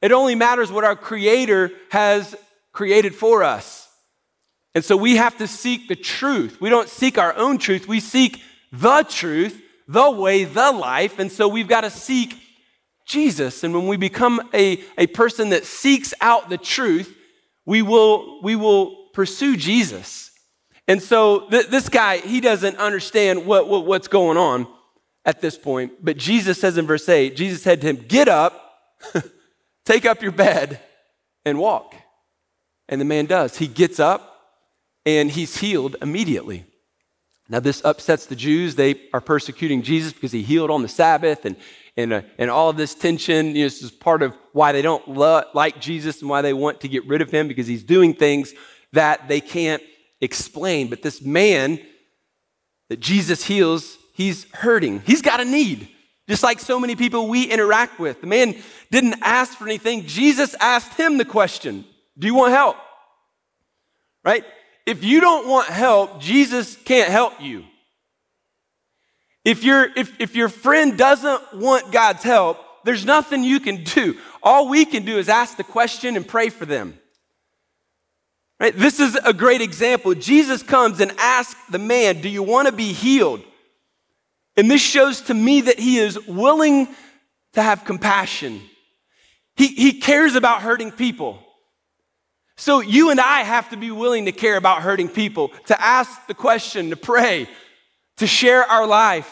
[0.00, 2.36] It only matters what our Creator has
[2.72, 3.88] created for us.
[4.74, 6.60] And so we have to seek the truth.
[6.60, 11.18] We don't seek our own truth, we seek the truth, the way, the life.
[11.18, 12.36] And so we've got to seek
[13.06, 13.64] Jesus.
[13.64, 17.16] And when we become a, a person that seeks out the truth,
[17.64, 20.25] we will, we will pursue Jesus.
[20.88, 24.66] And so th- this guy, he doesn't understand what, what, what's going on
[25.24, 26.04] at this point.
[26.04, 28.78] But Jesus says in verse 8, Jesus said to him, Get up,
[29.84, 30.80] take up your bed,
[31.44, 31.94] and walk.
[32.88, 33.58] And the man does.
[33.58, 34.54] He gets up
[35.04, 36.64] and he's healed immediately.
[37.48, 38.74] Now, this upsets the Jews.
[38.74, 41.56] They are persecuting Jesus because he healed on the Sabbath and
[41.96, 43.56] and, uh, and all of this tension.
[43.56, 46.52] You know, this is part of why they don't lo- like Jesus and why they
[46.52, 48.52] want to get rid of him because he's doing things
[48.92, 49.82] that they can't
[50.20, 50.88] explain.
[50.88, 51.80] But this man
[52.88, 55.00] that Jesus heals, he's hurting.
[55.00, 55.88] He's got a need,
[56.28, 58.20] just like so many people we interact with.
[58.20, 58.54] The man
[58.90, 60.06] didn't ask for anything.
[60.06, 61.84] Jesus asked him the question
[62.18, 62.76] Do you want help?
[64.24, 64.44] Right?
[64.86, 67.64] If you don't want help, Jesus can't help you.
[69.44, 74.16] If, you if, if your friend doesn't want God's help, there's nothing you can do.
[74.42, 76.98] All we can do is ask the question and pray for them.
[78.58, 78.74] Right?
[78.74, 80.14] This is a great example.
[80.14, 83.42] Jesus comes and asks the man, Do you want to be healed?
[84.56, 86.88] And this shows to me that he is willing
[87.52, 88.62] to have compassion.
[89.56, 91.42] He, he cares about hurting people.
[92.56, 96.26] So you and I have to be willing to care about hurting people, to ask
[96.26, 97.48] the question, to pray,
[98.16, 99.30] to share our life,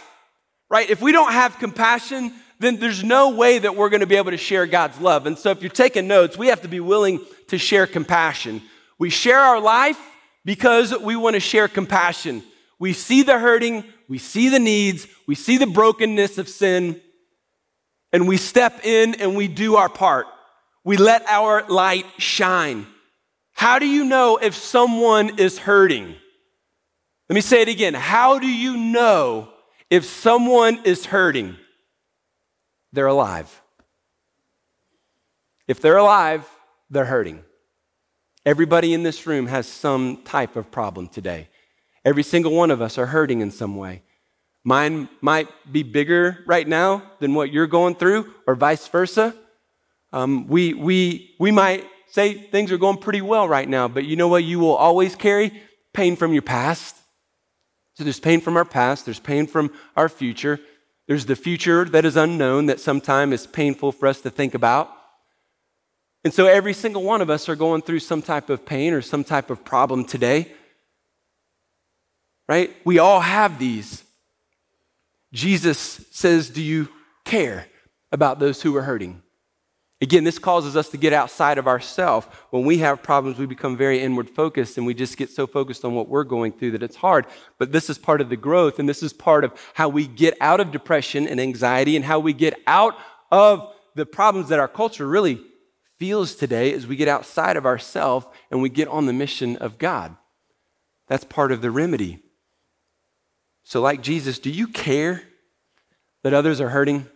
[0.68, 0.88] right?
[0.88, 4.30] If we don't have compassion, then there's no way that we're going to be able
[4.30, 5.26] to share God's love.
[5.26, 8.60] And so if you're taking notes, we have to be willing to share compassion.
[9.04, 9.98] We share our life
[10.46, 12.42] because we want to share compassion.
[12.78, 17.02] We see the hurting, we see the needs, we see the brokenness of sin,
[18.14, 20.26] and we step in and we do our part.
[20.84, 22.86] We let our light shine.
[23.52, 26.16] How do you know if someone is hurting?
[27.28, 27.92] Let me say it again.
[27.92, 29.50] How do you know
[29.90, 31.58] if someone is hurting?
[32.94, 33.60] They're alive.
[35.68, 36.48] If they're alive,
[36.88, 37.44] they're hurting.
[38.46, 41.48] Everybody in this room has some type of problem today.
[42.04, 44.02] Every single one of us are hurting in some way.
[44.62, 49.34] Mine might be bigger right now than what you're going through, or vice versa.
[50.12, 54.14] Um, we, we, we might say things are going pretty well right now, but you
[54.14, 55.62] know what you will always carry?
[55.92, 56.96] Pain from your past.
[57.94, 60.60] So there's pain from our past, there's pain from our future,
[61.06, 64.93] there's the future that is unknown that sometimes is painful for us to think about.
[66.24, 69.02] And so every single one of us are going through some type of pain or
[69.02, 70.50] some type of problem today.
[72.48, 72.74] Right?
[72.84, 74.04] We all have these.
[75.32, 76.88] Jesus says, Do you
[77.24, 77.66] care
[78.10, 79.22] about those who are hurting?
[80.00, 82.26] Again, this causes us to get outside of ourselves.
[82.50, 85.84] When we have problems, we become very inward focused and we just get so focused
[85.84, 87.26] on what we're going through that it's hard.
[87.58, 90.36] But this is part of the growth, and this is part of how we get
[90.40, 92.96] out of depression and anxiety and how we get out
[93.30, 95.40] of the problems that our culture really
[96.04, 99.78] feels today as we get outside of ourselves and we get on the mission of
[99.78, 100.14] God.
[101.08, 102.18] That's part of the remedy.
[103.62, 105.22] So, like Jesus, do you care
[106.22, 107.06] that others are hurting?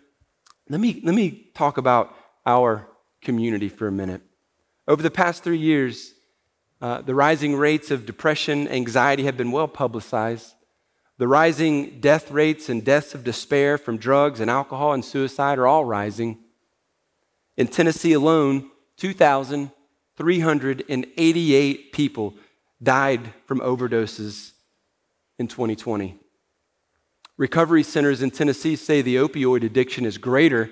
[0.70, 2.88] Let me, let me talk about our
[3.20, 4.22] community for a minute.
[4.87, 6.14] Over the past three years,
[6.81, 10.55] uh, the rising rates of depression, anxiety have been well publicized.
[11.18, 15.66] The rising death rates and deaths of despair from drugs and alcohol and suicide are
[15.66, 16.38] all rising.
[17.59, 22.34] In Tennessee alone, 2,388 people
[22.82, 24.52] died from overdoses
[25.38, 26.18] in 2020.
[27.37, 30.68] Recovery centers in Tennessee say the opioid addiction is greater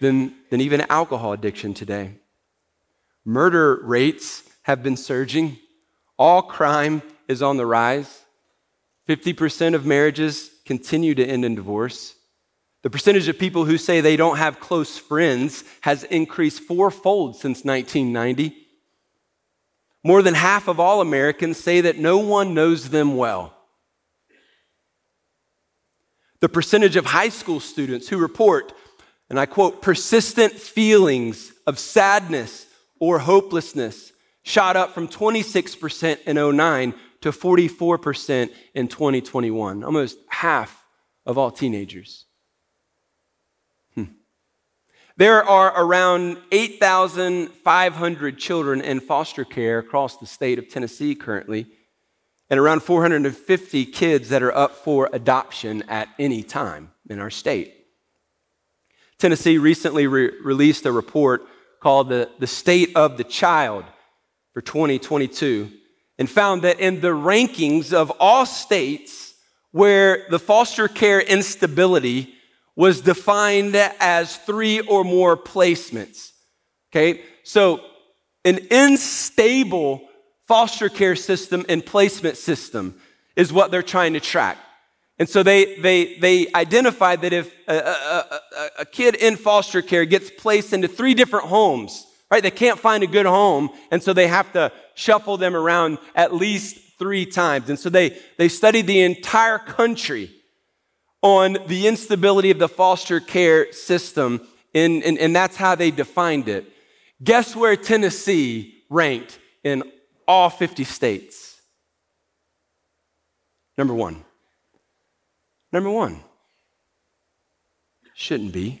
[0.00, 2.12] than, than even alcohol addiction today.
[3.24, 5.58] Murder rates have been surging.
[6.16, 8.22] All crime is on the rise.
[9.08, 12.14] 50% of marriages continue to end in divorce.
[12.84, 17.64] The percentage of people who say they don't have close friends has increased fourfold since
[17.64, 18.54] 1990.
[20.04, 23.56] More than half of all Americans say that no one knows them well.
[26.40, 28.74] The percentage of high school students who report
[29.30, 32.66] and I quote, persistent feelings of sadness
[33.00, 40.84] or hopelessness shot up from 26% in 09 to 44% in 2021, almost half
[41.24, 42.23] of all teenagers.
[45.16, 51.66] There are around 8,500 children in foster care across the state of Tennessee currently,
[52.50, 57.86] and around 450 kids that are up for adoption at any time in our state.
[59.18, 61.46] Tennessee recently re- released a report
[61.80, 63.84] called the, the State of the Child
[64.52, 65.70] for 2022
[66.18, 69.34] and found that in the rankings of all states
[69.70, 72.34] where the foster care instability
[72.76, 76.32] was defined as three or more placements.
[76.92, 77.80] Okay, so
[78.44, 80.08] an unstable
[80.46, 82.94] foster care system and placement system
[83.36, 84.58] is what they're trying to track.
[85.18, 88.24] And so they, they, they identified that if a, a,
[88.56, 92.80] a, a, kid in foster care gets placed into three different homes, right, they can't
[92.80, 97.26] find a good home, and so they have to shuffle them around at least three
[97.26, 97.68] times.
[97.68, 100.30] And so they, they studied the entire country
[101.24, 106.48] on the instability of the foster care system, and, and, and that's how they defined
[106.48, 106.70] it.
[107.22, 109.82] Guess where Tennessee ranked in
[110.28, 111.62] all 50 states?
[113.78, 114.22] Number one.
[115.72, 116.20] Number one,
[118.14, 118.80] shouldn't be.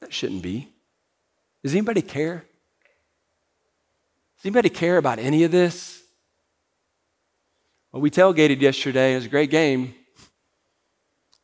[0.00, 0.68] That shouldn't be.
[1.64, 2.44] Does anybody care?
[4.36, 6.04] Does anybody care about any of this?
[7.90, 9.14] Well, we tailgated yesterday.
[9.14, 9.95] It was a great game.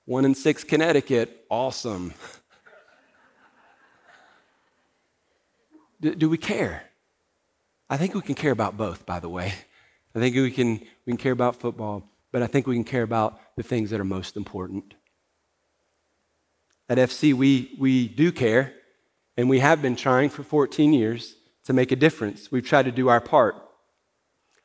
[0.05, 1.45] One in six Connecticut.
[1.51, 2.15] Awesome.
[6.01, 6.85] do, do we care?
[7.89, 9.53] I think we can care about both, by the way.
[10.15, 13.03] I think we can, we can care about football but I think we can care
[13.03, 14.95] about the things that are most important.
[16.89, 18.73] At FC, we, we do care,
[19.37, 22.51] and we have been trying for 14 years to make a difference.
[22.51, 23.55] We've tried to do our part.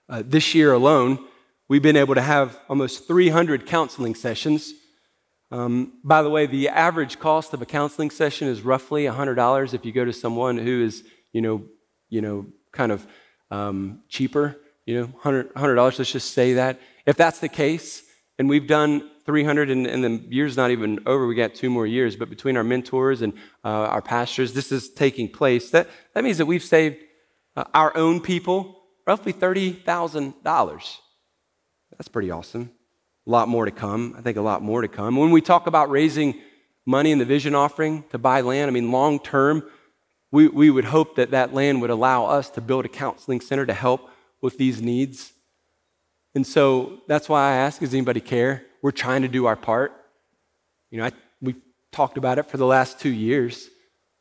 [0.10, 1.20] Uh, this year alone,
[1.68, 4.74] we've been able to have almost 300 counseling sessions.
[5.50, 9.86] Um, by the way, the average cost of a counseling session is roughly $100 if
[9.86, 11.64] you go to someone who is, you know,
[12.10, 13.08] you know kind of
[13.50, 16.80] um, cheaper, you know, $100, $100, let's just say that.
[17.06, 18.04] If that's the case,
[18.38, 21.88] and we've done 300 and, and, the year's not even over, we got two more
[21.88, 23.34] years, but between our mentors and
[23.64, 25.72] uh, our pastors, this is taking place.
[25.72, 26.98] That, that means that we've saved
[27.56, 30.98] uh, our own people roughly $30,000.
[31.92, 32.72] That's pretty awesome.
[33.28, 34.16] A lot more to come.
[34.18, 35.18] I think a lot more to come.
[35.18, 36.40] When we talk about raising
[36.86, 39.64] money in the vision offering to buy land, I mean, long term,
[40.32, 43.66] we, we would hope that that land would allow us to build a counseling center
[43.66, 44.10] to help
[44.42, 45.34] with these needs.
[46.36, 48.64] And so that's why I ask does anybody care?
[48.82, 49.92] We're trying to do our part.
[50.90, 51.12] You know, I,
[51.42, 51.62] we've
[51.92, 53.70] talked about it for the last two years.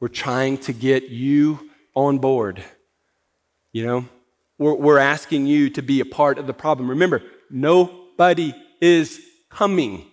[0.01, 2.65] We're trying to get you on board.
[3.73, 4.05] You know,
[4.59, 6.91] we're, we're asking you to be a part of the problem.
[6.91, 9.21] Remember, nobody is
[9.51, 10.07] coming.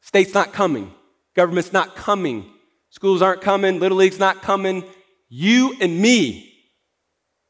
[0.00, 0.92] State's not coming.
[1.34, 2.50] Government's not coming.
[2.90, 3.80] Schools aren't coming.
[3.80, 4.84] Little League's not coming.
[5.28, 6.52] You and me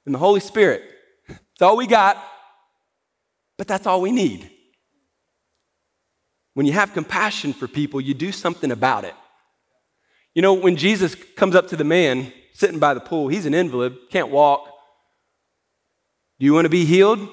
[0.06, 0.82] and the Holy Spirit.
[1.28, 2.16] That's all we got,
[3.58, 4.50] but that's all we need.
[6.54, 9.14] When you have compassion for people, you do something about it.
[10.34, 13.54] You know, when Jesus comes up to the man sitting by the pool, he's an
[13.54, 14.66] invalid, can't walk.
[16.38, 17.28] Do you want to be healed?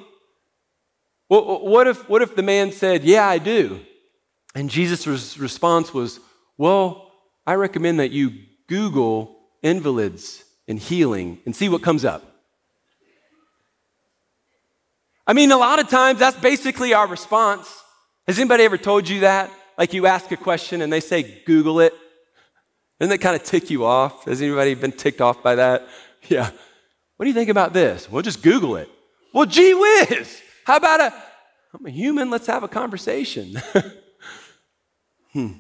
[1.32, 3.80] What if, what if the man said, Yeah, I do?
[4.54, 6.20] And Jesus' response was,
[6.58, 7.10] Well,
[7.48, 8.34] I recommend that you
[8.68, 12.26] Google invalids and healing and see what comes up.
[15.26, 17.82] I mean, a lot of times that's basically our response.
[18.28, 19.50] Has anybody ever told you that?
[19.78, 21.94] Like you ask a question and they say, Google it.
[23.00, 24.26] Doesn't that kind of tick you off?
[24.26, 25.88] Has anybody been ticked off by that?
[26.28, 26.52] Yeah.
[27.16, 28.10] What do you think about this?
[28.12, 28.88] Well, just Google it.
[29.34, 30.40] Well, gee whiz.
[30.66, 31.14] How about a,
[31.74, 33.62] I'm a human, let's have a conversation.
[35.34, 35.52] hmm.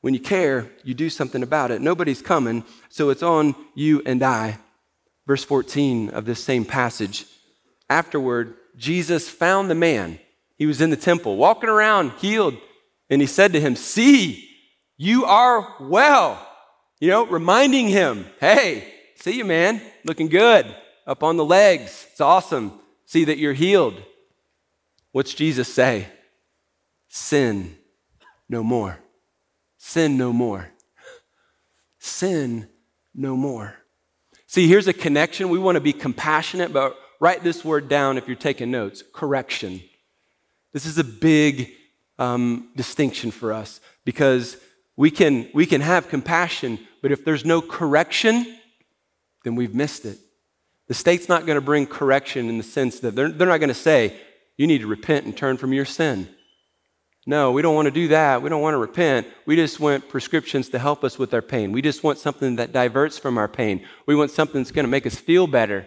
[0.00, 1.80] When you care, you do something about it.
[1.80, 4.58] Nobody's coming, so it's on you and I.
[5.26, 7.26] Verse 14 of this same passage.
[7.88, 10.18] Afterward, Jesus found the man.
[10.56, 12.56] He was in the temple, walking around, healed,
[13.08, 14.48] and he said to him, See,
[14.96, 16.48] you are well.
[16.98, 20.66] You know, reminding him, Hey, see you, man, looking good,
[21.06, 22.06] up on the legs.
[22.10, 22.80] It's awesome.
[23.12, 24.02] See that you're healed.
[25.10, 26.08] What's Jesus say?
[27.08, 27.76] Sin
[28.48, 29.00] no more.
[29.76, 30.70] Sin no more.
[31.98, 32.70] Sin
[33.14, 33.76] no more.
[34.46, 35.50] See, here's a connection.
[35.50, 39.82] We want to be compassionate, but write this word down if you're taking notes correction.
[40.72, 41.70] This is a big
[42.18, 44.56] um, distinction for us because
[44.96, 48.56] we can, we can have compassion, but if there's no correction,
[49.44, 50.18] then we've missed it.
[50.88, 53.68] The state's not going to bring correction in the sense that they're, they're not going
[53.68, 54.16] to say,
[54.56, 56.28] you need to repent and turn from your sin.
[57.24, 58.42] No, we don't want to do that.
[58.42, 59.28] We don't want to repent.
[59.46, 61.70] We just want prescriptions to help us with our pain.
[61.70, 63.86] We just want something that diverts from our pain.
[64.06, 65.86] We want something that's going to make us feel better.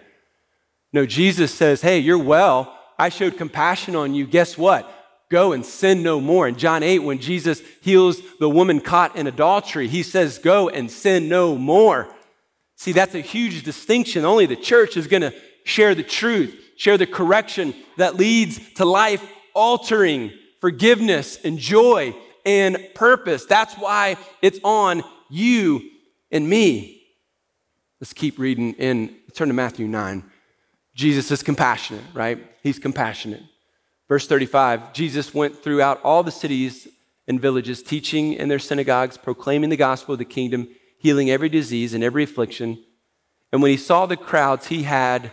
[0.94, 2.80] No, Jesus says, Hey, you're well.
[2.98, 4.26] I showed compassion on you.
[4.26, 4.90] Guess what?
[5.30, 6.48] Go and sin no more.
[6.48, 10.90] In John 8, when Jesus heals the woman caught in adultery, he says, Go and
[10.90, 12.15] sin no more.
[12.86, 14.26] See, that's a huge distinction.
[14.26, 15.34] Only the church is going to
[15.64, 20.32] share the truth, share the correction that leads to life altering
[20.62, 22.16] forgiveness and joy
[22.46, 23.48] and purpose.
[23.48, 25.82] That's why it's on you
[26.30, 27.02] and me.
[28.00, 30.24] Let's keep reading in turn to Matthew 9.
[30.94, 32.38] Jesus is compassionate, right?
[32.62, 33.42] He's compassionate.
[34.08, 36.88] Verse 35 Jesus went throughout all the cities
[37.28, 40.68] and villages, teaching in their synagogues, proclaiming the gospel of the kingdom,
[40.98, 42.84] healing every disease and every affliction.
[43.52, 45.32] And when he saw the crowds, he had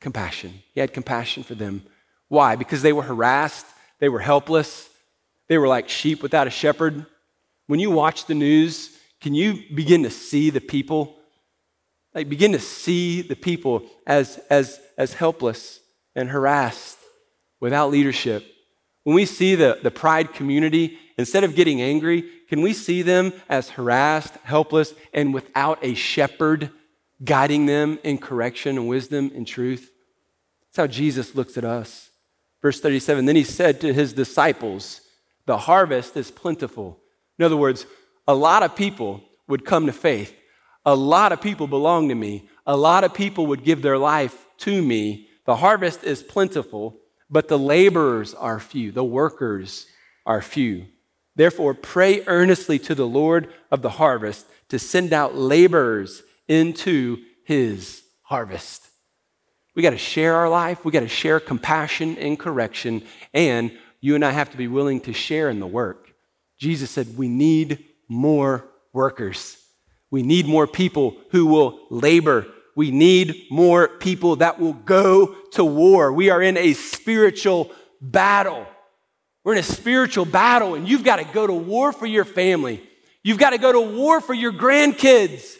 [0.00, 0.62] compassion.
[0.74, 1.82] He had compassion for them.
[2.28, 2.56] Why?
[2.56, 3.66] Because they were harassed,
[3.98, 4.88] they were helpless,
[5.48, 7.06] they were like sheep without a shepherd.
[7.66, 11.16] When you watch the news, can you begin to see the people
[12.16, 15.80] like begin to see the people as, as, as helpless
[16.14, 16.96] and harassed
[17.60, 18.42] without leadership.
[19.04, 23.32] When we see the, the pride community, instead of getting angry, can we see them
[23.48, 26.70] as harassed, helpless, and without a shepherd
[27.24, 29.90] guiding them in correction and wisdom and truth?
[30.68, 32.10] That's how Jesus looks at us.
[32.62, 35.00] Verse 37 Then he said to his disciples,
[35.46, 37.00] The harvest is plentiful.
[37.38, 37.86] In other words,
[38.26, 40.34] a lot of people would come to faith
[40.86, 42.48] a lot of people belong to me.
[42.64, 45.28] A lot of people would give their life to me.
[45.44, 48.92] The harvest is plentiful, but the laborers are few.
[48.92, 49.86] The workers
[50.24, 50.86] are few.
[51.36, 58.02] Therefore, pray earnestly to the Lord of the harvest to send out laborers into his
[58.22, 58.88] harvest.
[59.74, 60.84] We got to share our life.
[60.84, 63.02] We got to share compassion and correction.
[63.34, 66.14] And you and I have to be willing to share in the work.
[66.58, 69.58] Jesus said, We need more workers.
[70.10, 72.46] We need more people who will labor.
[72.74, 76.12] We need more people that will go to war.
[76.12, 77.70] We are in a spiritual
[78.00, 78.66] battle.
[79.46, 82.82] We're in a spiritual battle, and you've got to go to war for your family.
[83.22, 85.54] You've got to go to war for your grandkids.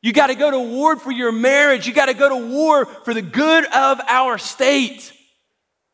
[0.00, 1.86] You got to go to war for your marriage.
[1.86, 5.12] You got to go to war for the good of our state.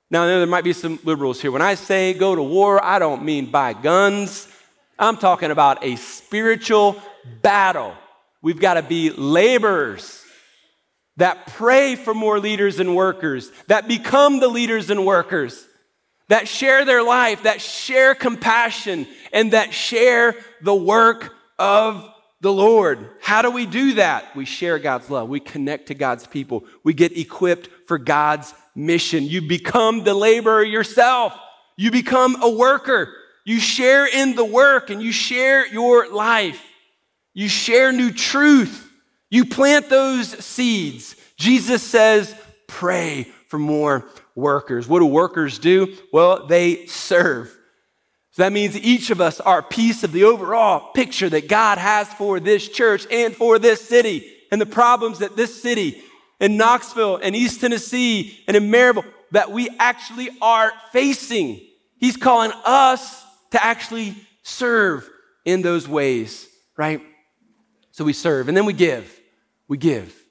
[0.09, 1.51] Now, there might be some liberals here.
[1.51, 4.47] When I say go to war, I don't mean buy guns.
[4.97, 7.03] I'm talking about a spiritual
[7.43, 7.95] battle.
[8.41, 10.25] We've got to be laborers
[11.17, 15.67] that pray for more leaders and workers, that become the leaders and workers,
[16.29, 22.09] that share their life, that share compassion, and that share the work of
[22.41, 23.09] the Lord.
[23.21, 24.35] How do we do that?
[24.35, 25.29] We share God's love.
[25.29, 26.65] We connect to God's people.
[26.83, 29.25] We get equipped for God's mission.
[29.25, 31.35] You become the laborer yourself.
[31.77, 33.15] You become a worker.
[33.45, 36.61] You share in the work and you share your life.
[37.35, 38.91] You share new truth.
[39.31, 41.17] You plant those seeds.
[41.37, 42.35] Jesus says,
[42.67, 44.89] pray for more workers.
[44.89, 45.95] What do workers do?
[46.11, 47.55] Well, they serve.
[48.31, 51.77] So that means each of us are a piece of the overall picture that God
[51.77, 56.01] has for this church and for this city and the problems that this city
[56.41, 61.61] in Knoxville and East Tennessee and in Maryville that we actually are facing.
[61.99, 65.07] He's calling us to actually serve
[65.45, 66.49] in those ways,
[66.79, 67.03] right?
[67.91, 69.21] So we serve and then we give.
[69.69, 70.22] We give.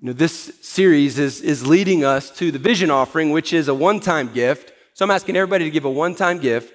[0.00, 3.74] You know, this series is, is leading us to the vision offering, which is a
[3.74, 4.72] one time gift.
[4.94, 6.74] So I'm asking everybody to give a one time gift.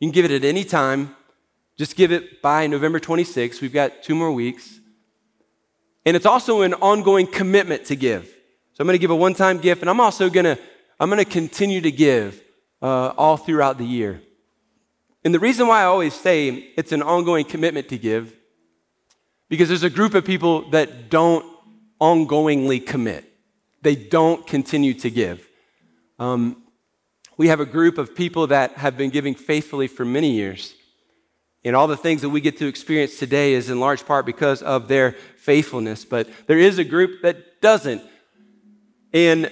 [0.00, 1.16] You can give it at any time.
[1.78, 3.62] Just give it by November 26th.
[3.62, 4.80] We've got two more weeks.
[6.04, 8.26] And it's also an ongoing commitment to give.
[8.26, 10.58] So I'm going to give a one time gift, and I'm also going to
[11.00, 12.42] I'm going to continue to give
[12.82, 14.20] uh, all throughout the year.
[15.24, 18.34] And the reason why I always say it's an ongoing commitment to give,
[19.48, 21.46] because there's a group of people that don't
[22.00, 23.24] ongoingly commit.
[23.82, 25.46] They don't continue to give.
[26.18, 26.62] Um,
[27.36, 30.74] we have a group of people that have been giving faithfully for many years.
[31.64, 34.62] And all the things that we get to experience today is in large part because
[34.62, 36.04] of their faithfulness.
[36.04, 38.02] But there is a group that doesn't.
[39.12, 39.50] And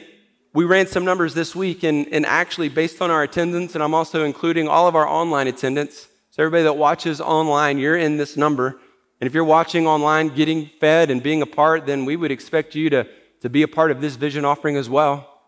[0.53, 3.92] we ran some numbers this week, and, and actually, based on our attendance, and I'm
[3.92, 6.09] also including all of our online attendance.
[6.30, 8.78] So, everybody that watches online, you're in this number.
[9.20, 12.74] And if you're watching online, getting fed and being a part, then we would expect
[12.74, 13.06] you to,
[13.40, 15.40] to be a part of this vision offering as well.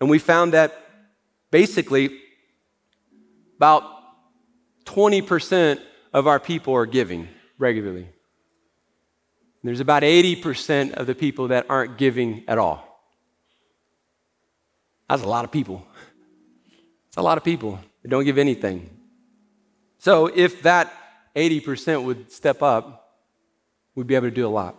[0.00, 0.76] And we found that
[1.50, 2.18] basically
[3.56, 3.84] about
[4.84, 5.80] 20%
[6.12, 8.08] of our people are giving regularly.
[9.62, 12.86] There's about 80% of the people that aren't giving at all.
[15.08, 15.86] That's a lot of people.
[17.08, 18.88] It's a lot of people that don't give anything.
[19.98, 20.92] So if that
[21.34, 23.18] 80% would step up,
[23.94, 24.76] we'd be able to do a lot.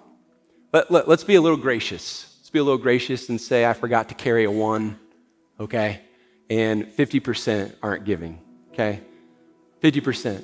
[0.72, 2.36] But let, us be a little gracious.
[2.39, 4.99] Let's be a little gracious and say, I forgot to carry a one,
[5.60, 6.02] okay?
[6.49, 8.39] And 50% aren't giving,
[8.74, 9.02] okay?
[9.82, 10.43] 50%.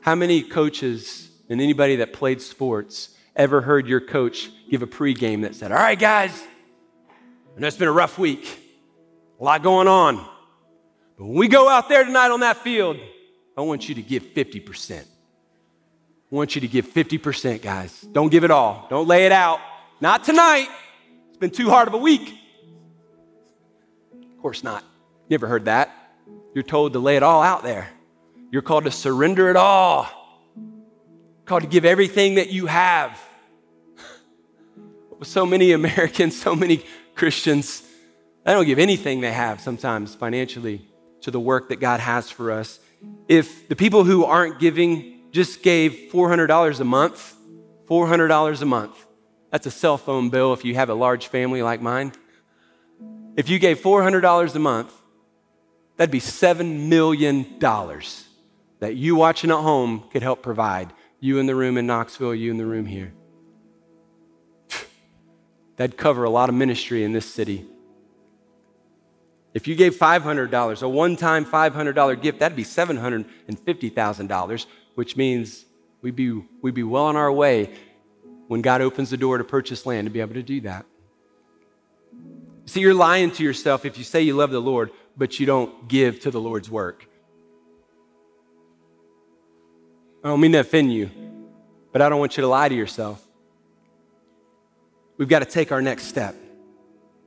[0.00, 5.42] How many coaches and anybody that played sports ever heard your coach give a pregame
[5.42, 6.46] that said, All right, guys,
[7.56, 8.60] I know it's been a rough week.
[9.40, 10.16] A lot going on.
[11.18, 12.96] But when we go out there tonight on that field,
[13.56, 15.04] I want you to give 50%.
[16.30, 18.00] Want you to give 50%, guys.
[18.00, 18.86] Don't give it all.
[18.90, 19.60] Don't lay it out.
[20.00, 20.68] Not tonight.
[21.28, 22.34] It's been too hard of a week.
[24.12, 24.84] Of course not.
[25.30, 25.90] Never heard that.
[26.54, 27.88] You're told to lay it all out there.
[28.50, 30.08] You're called to surrender it all.
[31.44, 33.18] called to give everything that you have.
[35.22, 37.82] So many Americans, so many Christians
[38.44, 40.86] they don't give anything they have sometimes financially
[41.22, 42.78] to the work that God has for us.
[43.26, 47.36] If the people who aren't giving just gave $400 a month,
[47.88, 49.06] $400 a month,
[49.50, 52.12] that's a cell phone bill if you have a large family like mine.
[53.36, 54.92] If you gave $400 a month,
[55.96, 60.92] that'd be $7 million that you watching at home could help provide.
[61.18, 63.12] You in the room in Knoxville, you in the room here.
[65.76, 67.66] That'd cover a lot of ministry in this city.
[69.54, 75.64] If you gave $500, a one time $500 gift, that'd be $750,000, which means
[76.02, 77.74] we'd be, we'd be well on our way
[78.48, 80.86] when God opens the door to purchase land to be able to do that.
[82.66, 85.88] See, you're lying to yourself if you say you love the Lord, but you don't
[85.88, 87.06] give to the Lord's work.
[90.22, 91.10] I don't mean to offend you,
[91.92, 93.22] but I don't want you to lie to yourself.
[95.18, 96.34] We've got to take our next step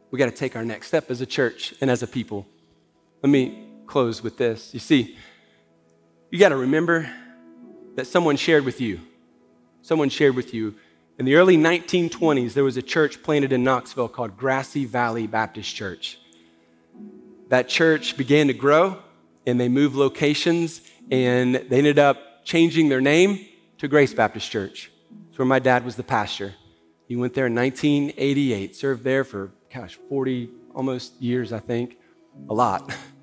[0.09, 2.47] We've got to take our next step as a church and as a people.
[3.21, 4.73] Let me close with this.
[4.73, 5.17] You see,
[6.31, 7.09] you got to remember
[7.97, 8.99] that someone shared with you.
[9.81, 10.75] Someone shared with you.
[11.17, 15.75] In the early 1920s, there was a church planted in Knoxville called Grassy Valley Baptist
[15.75, 16.19] Church.
[17.49, 18.99] That church began to grow
[19.47, 23.43] and they moved locations and they ended up changing their name
[23.79, 24.91] to Grace Baptist Church.
[25.29, 26.53] It's where my dad was the pastor.
[27.07, 31.97] He went there in 1988, served there for gosh, 40 almost years, I think.
[32.47, 32.93] A lot.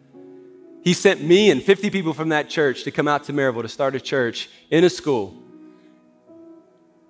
[0.85, 3.68] He sent me and 50 people from that church to come out to Maryville to
[3.68, 5.35] start a church in a school.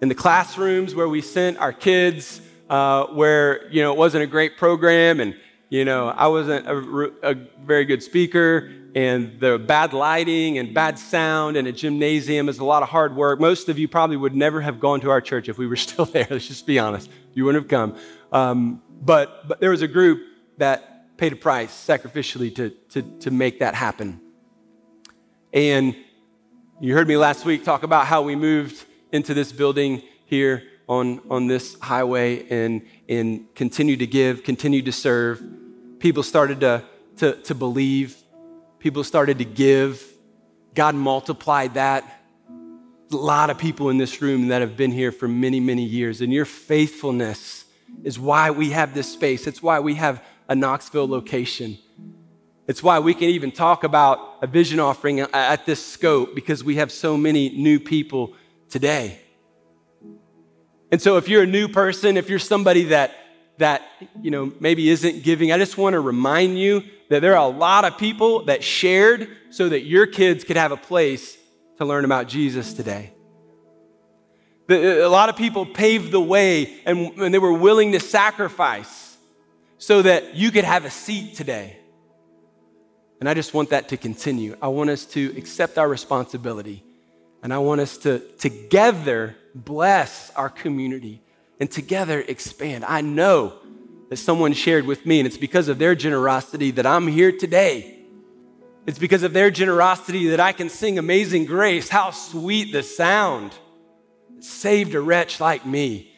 [0.00, 4.28] In the classrooms where we sent our kids, uh, where, you know, it wasn't a
[4.28, 5.34] great program and,
[5.70, 10.96] you know, I wasn't a, a very good speaker and the bad lighting and bad
[10.96, 13.40] sound and a gymnasium is a lot of hard work.
[13.40, 16.04] Most of you probably would never have gone to our church if we were still
[16.04, 16.28] there.
[16.30, 17.10] Let's just be honest.
[17.32, 17.96] You wouldn't have come.
[18.30, 20.22] Um, but, but there was a group
[20.58, 24.20] that paid a price sacrificially to, to, to make that happen.
[25.52, 25.96] And
[26.80, 31.20] you heard me last week talk about how we moved into this building here on,
[31.30, 35.42] on this highway and, and continue to give, continue to serve.
[36.00, 36.82] People started to,
[37.18, 38.24] to, to believe
[38.84, 40.06] People started to give.
[40.74, 42.04] God multiplied that.
[43.10, 46.20] A lot of people in this room that have been here for many, many years.
[46.20, 47.64] And your faithfulness
[48.02, 49.46] is why we have this space.
[49.46, 51.78] It's why we have a Knoxville location.
[52.66, 56.76] It's why we can even talk about a vision offering at this scope because we
[56.76, 58.34] have so many new people
[58.70, 59.18] today.
[60.90, 63.12] And so if you're a new person, if you're somebody that
[63.58, 63.82] that
[64.20, 67.56] you know maybe isn't giving, I just want to remind you that there are a
[67.56, 71.36] lot of people that shared so that your kids could have a place
[71.78, 73.12] to learn about Jesus today.
[74.68, 79.03] A lot of people paved the way and, and they were willing to sacrifice
[79.86, 81.76] so that you could have a seat today.
[83.20, 84.56] And I just want that to continue.
[84.62, 86.82] I want us to accept our responsibility
[87.42, 91.20] and I want us to together bless our community
[91.60, 92.86] and together expand.
[92.86, 93.52] I know
[94.08, 97.98] that someone shared with me, and it's because of their generosity that I'm here today.
[98.86, 101.90] It's because of their generosity that I can sing Amazing Grace.
[101.90, 103.52] How sweet the sound
[104.40, 106.13] saved a wretch like me.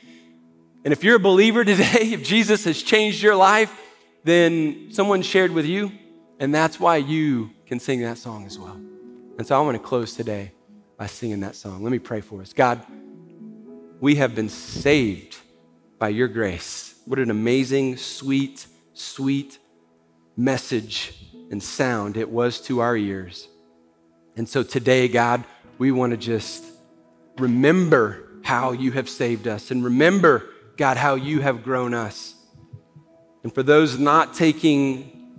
[0.86, 3.76] And if you're a believer today, if Jesus has changed your life,
[4.22, 5.90] then someone shared with you,
[6.38, 8.80] and that's why you can sing that song as well.
[9.36, 10.52] And so I want to close today
[10.96, 11.82] by singing that song.
[11.82, 12.52] Let me pray for us.
[12.52, 12.86] God,
[13.98, 15.36] we have been saved
[15.98, 16.94] by your grace.
[17.04, 19.58] What an amazing, sweet, sweet
[20.36, 21.14] message
[21.50, 23.48] and sound it was to our ears.
[24.36, 25.42] And so today, God,
[25.78, 26.64] we want to just
[27.38, 32.34] remember how you have saved us and remember, God, how you have grown us.
[33.42, 35.30] And for those not taking,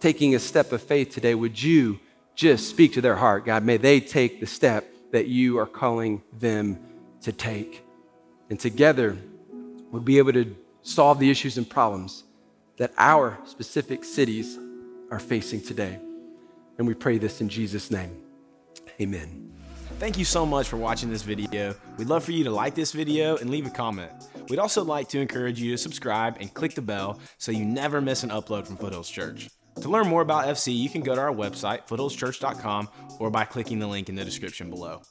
[0.00, 2.00] taking a step of faith today, would you
[2.34, 3.64] just speak to their heart, God?
[3.64, 6.78] May they take the step that you are calling them
[7.22, 7.84] to take.
[8.50, 9.16] And together,
[9.90, 12.24] we'll be able to solve the issues and problems
[12.78, 14.58] that our specific cities
[15.10, 15.98] are facing today.
[16.78, 18.22] And we pray this in Jesus' name.
[19.00, 19.51] Amen.
[20.02, 21.76] Thank you so much for watching this video.
[21.96, 24.10] We'd love for you to like this video and leave a comment.
[24.48, 28.00] We'd also like to encourage you to subscribe and click the bell so you never
[28.00, 29.48] miss an upload from Foothills Church.
[29.80, 32.88] To learn more about FC, you can go to our website, foothillschurch.com,
[33.20, 35.02] or by clicking the link in the description below.